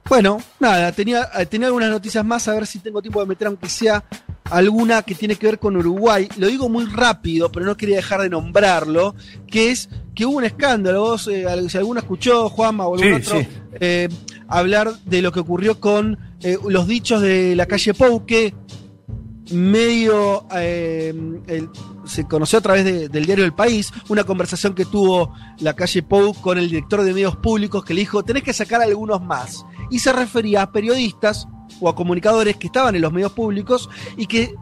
bueno, 0.10 0.42
nada, 0.60 0.92
tenía, 0.92 1.30
eh, 1.38 1.46
tenía 1.46 1.68
algunas 1.68 1.90
noticias 1.90 2.24
más, 2.24 2.48
a 2.48 2.54
ver 2.54 2.68
si 2.68 2.80
tengo 2.80 3.02
tiempo 3.02 3.20
de 3.20 3.26
meter, 3.26 3.48
aunque 3.48 3.70
sea 3.70 4.04
alguna 4.52 5.02
que 5.02 5.16
tiene 5.16 5.36
que 5.36 5.48
ver 5.48 5.60
con 5.60 5.76
Uruguay. 5.76 6.30
Lo 6.38 6.48
digo 6.48 6.70
muy 6.70 6.86
rápido, 6.86 7.52
pero 7.52 7.66
no 7.66 7.78
quería 7.78 7.96
dejar 7.96 8.22
de 8.22 8.30
nombrarlo, 8.30 9.16
que 9.48 9.72
es 9.72 9.90
que 10.16 10.26
hubo 10.26 10.38
un 10.38 10.44
escándalo. 10.46 11.02
Vos, 11.02 11.28
eh, 11.28 11.46
si 11.70 11.78
alguno 11.78 12.00
escuchó, 12.00 12.50
Juanma 12.50 12.88
o 12.88 12.96
algún 12.96 13.22
Sí, 13.24 13.28
otro, 13.28 13.40
sí. 13.40 13.48
eh, 13.80 14.10
hablar 14.48 14.94
de 15.06 15.22
lo 15.22 15.32
que 15.32 15.40
ocurrió 15.40 15.80
con 15.80 16.18
eh, 16.42 16.58
los 16.68 16.88
dichos 16.88 17.22
de 17.22 17.56
la 17.56 17.66
calle 17.66 17.94
Pou, 17.94 18.26
que 18.26 18.54
medio 19.52 20.46
el- 20.52 21.70
se 22.06 22.26
conoció 22.26 22.60
a 22.60 22.62
través 22.62 22.86
de- 22.86 23.08
del 23.10 23.26
diario 23.26 23.46
El 23.46 23.54
País, 23.54 23.92
una 24.10 24.24
conversación 24.24 24.74
que 24.74 24.86
tuvo 24.86 25.34
la 25.60 25.74
calle 25.74 26.02
Pou 26.04 26.34
con 26.34 26.58
el 26.58 26.70
director 26.70 27.02
de 27.04 27.14
medios 27.14 27.36
públicos 27.38 27.84
que 27.86 27.94
le 27.94 28.02
dijo, 28.02 28.24
tenés 28.24 28.44
que 28.44 28.54
sacar 28.54 28.82
algunos 28.82 29.22
más. 29.22 29.66
Y 29.90 30.00
se 30.00 30.12
refería 30.14 30.64
a 30.64 30.72
periodistas 30.72 31.48
o 31.80 31.90
a 31.90 31.96
comunicadores 31.96 32.58
que 32.58 32.68
estaban 32.68 32.96
en 32.96 33.02
los 33.02 33.12
medios 33.14 33.32
públicos 33.34 33.90
y 34.18 34.26
que 34.28 34.54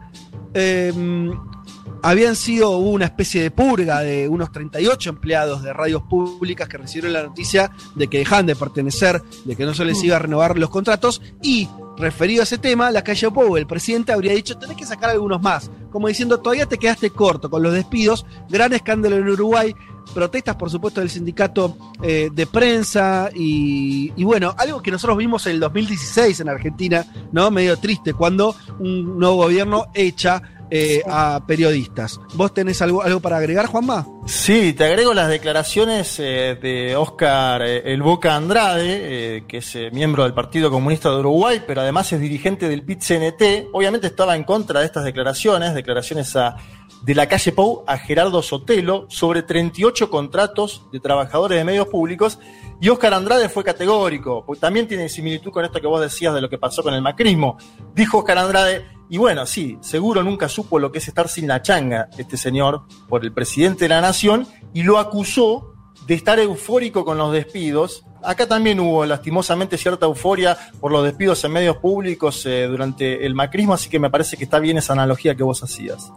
habían 2.02 2.36
sido 2.36 2.78
una 2.78 3.06
especie 3.06 3.42
de 3.42 3.50
purga 3.50 4.00
de 4.00 4.28
unos 4.28 4.50
38 4.52 5.10
empleados 5.10 5.62
de 5.62 5.72
radios 5.72 6.02
públicas 6.02 6.68
que 6.68 6.78
recibieron 6.78 7.12
la 7.12 7.22
noticia 7.22 7.70
de 7.94 8.08
que 8.08 8.18
dejan 8.18 8.46
de 8.46 8.56
pertenecer, 8.56 9.22
de 9.44 9.56
que 9.56 9.64
no 9.64 9.74
se 9.74 9.84
les 9.84 10.02
iba 10.02 10.16
a 10.16 10.20
renovar 10.20 10.58
los 10.58 10.70
contratos 10.70 11.22
y 11.42 11.68
referido 11.96 12.42
a 12.42 12.44
ese 12.44 12.58
tema, 12.58 12.90
la 12.90 13.04
calle 13.04 13.30
Pou, 13.30 13.56
el 13.56 13.66
presidente 13.66 14.12
habría 14.12 14.32
dicho, 14.32 14.58
tenés 14.58 14.76
que 14.76 14.86
sacar 14.86 15.10
algunos 15.10 15.40
más, 15.40 15.70
como 15.90 16.08
diciendo, 16.08 16.40
todavía 16.40 16.66
te 16.66 16.78
quedaste 16.78 17.10
corto 17.10 17.50
con 17.50 17.62
los 17.62 17.72
despidos, 17.72 18.26
gran 18.48 18.72
escándalo 18.72 19.16
en 19.16 19.28
Uruguay, 19.28 19.74
protestas 20.14 20.56
por 20.56 20.70
supuesto 20.70 21.00
del 21.00 21.10
sindicato 21.10 21.76
eh, 22.02 22.30
de 22.32 22.46
prensa 22.46 23.30
y, 23.34 24.12
y 24.16 24.24
bueno, 24.24 24.54
algo 24.58 24.82
que 24.82 24.90
nosotros 24.90 25.16
vimos 25.16 25.46
en 25.46 25.52
el 25.52 25.60
2016 25.60 26.40
en 26.40 26.48
Argentina, 26.48 27.06
¿no? 27.30 27.50
Medio 27.50 27.76
triste, 27.76 28.12
cuando 28.12 28.54
un 28.78 29.18
nuevo 29.18 29.36
gobierno 29.36 29.86
echa 29.94 30.42
eh, 30.74 31.02
a 31.06 31.44
periodistas. 31.46 32.18
¿Vos 32.32 32.54
tenés 32.54 32.80
algo, 32.80 33.02
algo 33.02 33.20
para 33.20 33.36
agregar, 33.36 33.66
Juanma? 33.66 34.06
Sí, 34.24 34.72
te 34.72 34.84
agrego 34.84 35.12
las 35.12 35.28
declaraciones 35.28 36.18
eh, 36.18 36.56
de 36.60 36.96
Oscar 36.96 37.60
eh, 37.60 37.92
El 37.92 38.02
Boca 38.02 38.34
Andrade, 38.34 39.36
eh, 39.36 39.44
que 39.46 39.58
es 39.58 39.76
eh, 39.76 39.90
miembro 39.92 40.22
del 40.22 40.32
Partido 40.32 40.70
Comunista 40.70 41.10
de 41.10 41.16
Uruguay, 41.16 41.62
pero 41.66 41.82
además 41.82 42.10
es 42.14 42.20
dirigente 42.20 42.70
del 42.70 42.84
PIT-CNT. 42.84 43.68
Obviamente 43.74 44.06
estaba 44.06 44.34
en 44.34 44.44
contra 44.44 44.80
de 44.80 44.86
estas 44.86 45.04
declaraciones, 45.04 45.74
declaraciones 45.74 46.34
a, 46.36 46.56
de 47.02 47.14
la 47.14 47.26
calle 47.26 47.52
Pou 47.52 47.84
a 47.86 47.98
Gerardo 47.98 48.40
Sotelo 48.40 49.04
sobre 49.10 49.42
38 49.42 50.08
contratos 50.08 50.86
de 50.90 51.00
trabajadores 51.00 51.58
de 51.58 51.64
medios 51.64 51.88
públicos. 51.88 52.38
Y 52.80 52.88
Oscar 52.88 53.12
Andrade 53.12 53.50
fue 53.50 53.62
categórico, 53.62 54.42
porque 54.46 54.60
también 54.60 54.88
tiene 54.88 55.10
similitud 55.10 55.52
con 55.52 55.66
esto 55.66 55.82
que 55.82 55.86
vos 55.86 56.00
decías 56.00 56.32
de 56.34 56.40
lo 56.40 56.48
que 56.48 56.56
pasó 56.56 56.82
con 56.82 56.94
el 56.94 57.02
macrismo. 57.02 57.58
Dijo 57.94 58.18
Oscar 58.18 58.38
Andrade, 58.38 58.86
y 59.08 59.18
bueno, 59.18 59.46
sí, 59.46 59.78
seguro 59.80 60.22
nunca 60.22 60.48
supo 60.48 60.78
lo 60.78 60.90
que 60.90 60.98
es 60.98 61.08
estar 61.08 61.28
sin 61.28 61.46
la 61.46 61.62
changa 61.62 62.08
este 62.16 62.36
señor 62.36 62.82
por 63.08 63.24
el 63.24 63.32
presidente 63.32 63.84
de 63.84 63.90
la 63.90 64.00
nación 64.00 64.46
y 64.72 64.82
lo 64.82 64.98
acusó 64.98 65.74
de 66.06 66.14
estar 66.14 66.38
eufórico 66.38 67.04
con 67.04 67.18
los 67.18 67.32
despidos. 67.32 68.04
Acá 68.24 68.46
también 68.46 68.78
hubo 68.78 69.04
lastimosamente 69.04 69.76
cierta 69.76 70.06
euforia 70.06 70.56
por 70.80 70.92
los 70.92 71.04
despidos 71.04 71.42
en 71.44 71.52
medios 71.52 71.78
públicos 71.78 72.46
eh, 72.46 72.68
durante 72.68 73.26
el 73.26 73.34
macrismo, 73.34 73.74
así 73.74 73.90
que 73.90 73.98
me 73.98 74.10
parece 74.10 74.36
que 74.36 74.44
está 74.44 74.60
bien 74.60 74.78
esa 74.78 74.92
analogía 74.92 75.34
que 75.34 75.42
vos 75.42 75.62
hacías. 75.62 76.12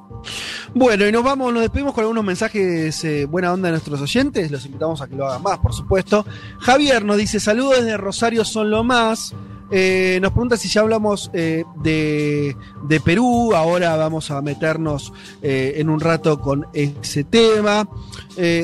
Bueno, 0.74 1.08
y 1.08 1.12
nos 1.12 1.24
vamos, 1.24 1.52
nos 1.52 1.63
despedimos 1.63 1.93
con 1.93 2.04
algunos 2.04 2.24
mensajes 2.24 3.04
eh, 3.04 3.26
buena 3.26 3.52
onda 3.52 3.69
de 3.69 3.74
nuestros 3.74 4.00
oyentes. 4.02 4.52
Los 4.52 4.65
invitamos 4.65 5.02
a 5.02 5.08
que 5.08 5.15
lo 5.15 5.26
hagan 5.28 5.41
más, 5.41 5.58
por 5.58 5.74
supuesto. 5.74 6.26
Javier 6.60 7.04
nos 7.04 7.17
dice: 7.17 7.39
Saludos 7.39 7.78
desde 7.78 7.98
Rosario, 7.98 8.45
son 8.45 8.69
lo 8.69 8.84
más. 8.84 9.34
Eh, 9.71 10.19
nos 10.21 10.32
pregunta 10.32 10.58
si 10.58 10.69
ya 10.69 10.82
hablamos 10.82 11.32
eh, 11.34 11.63
de, 11.78 12.56
de 12.84 12.99
Perú. 12.99 13.56
Ahora 13.56 13.95
vamos 13.95 14.30
a 14.32 14.41
meternos 14.41 15.12
eh, 15.41 15.73
en 15.78 15.89
un 15.89 15.99
rato 15.99 16.39
con 16.39 16.67
ese 16.73 17.23
tema. 17.23 17.88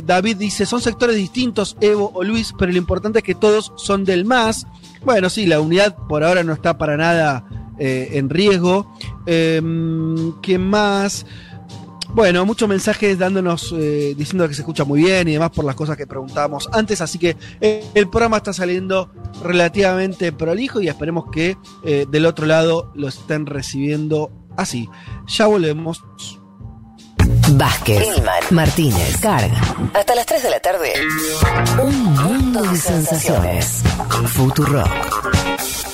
David 0.04 0.38
dice: 0.38 0.66
Son 0.66 0.82
sectores 0.82 1.16
distintos, 1.16 1.78
Evo 1.80 2.12
o 2.14 2.24
Luis, 2.24 2.54
pero 2.58 2.72
lo 2.72 2.78
importante 2.78 3.20
es 3.20 3.24
que 3.24 3.36
todos 3.36 3.72
son 3.78 4.04
del 4.04 4.26
MAS. 4.26 4.68
Bueno, 5.06 5.30
sí, 5.30 5.46
la 5.46 5.62
unidad 5.62 5.96
por 6.10 6.24
ahora 6.24 6.44
no 6.44 6.52
está 6.52 6.78
para 6.78 6.98
nada 6.98 7.46
en 7.80 8.30
riesgo. 8.30 8.94
Em, 9.26 10.34
¿Qué 10.42 10.58
más? 10.60 11.26
Bueno, 12.14 12.46
muchos 12.46 12.68
mensajes 12.68 13.18
dándonos, 13.18 13.74
eh, 13.78 14.14
diciendo 14.18 14.48
que 14.48 14.54
se 14.54 14.62
escucha 14.62 14.84
muy 14.84 15.02
bien 15.04 15.28
y 15.30 15.34
demás 15.34 15.52
por 15.52 15.64
las 15.64 15.76
cosas 15.76 15.96
que 15.96 16.06
preguntábamos 16.06 16.70
antes, 16.74 17.00
así 17.00 17.18
que 17.18 17.38
eh, 17.62 17.86
el 17.94 18.10
programa 18.10 18.38
está 18.38 18.52
saliendo 18.52 19.10
relativamente 19.44 20.32
prolijo 20.34 20.82
y 20.82 20.90
esperemos 20.90 21.26
que 21.32 21.58
eh, 21.86 22.06
del 22.10 22.26
otro 22.26 22.46
lado 22.46 22.92
lo 22.96 23.08
estén 23.08 23.46
recibiendo 23.46 24.32
así. 24.58 24.90
Ya 25.28 25.48
volvemos. 25.48 26.04
Vázquez, 27.54 28.08
Martínez, 28.52 29.18
Carga. 29.18 29.62
Hasta 29.94 30.16
las 30.16 30.26
3 30.26 30.44
de 30.44 30.50
la 30.50 30.60
tarde. 30.60 30.94
Un 31.82 32.04
mundo 32.14 32.62
de 32.64 32.78
sensaciones. 32.78 33.84
Futurock. 34.28 35.91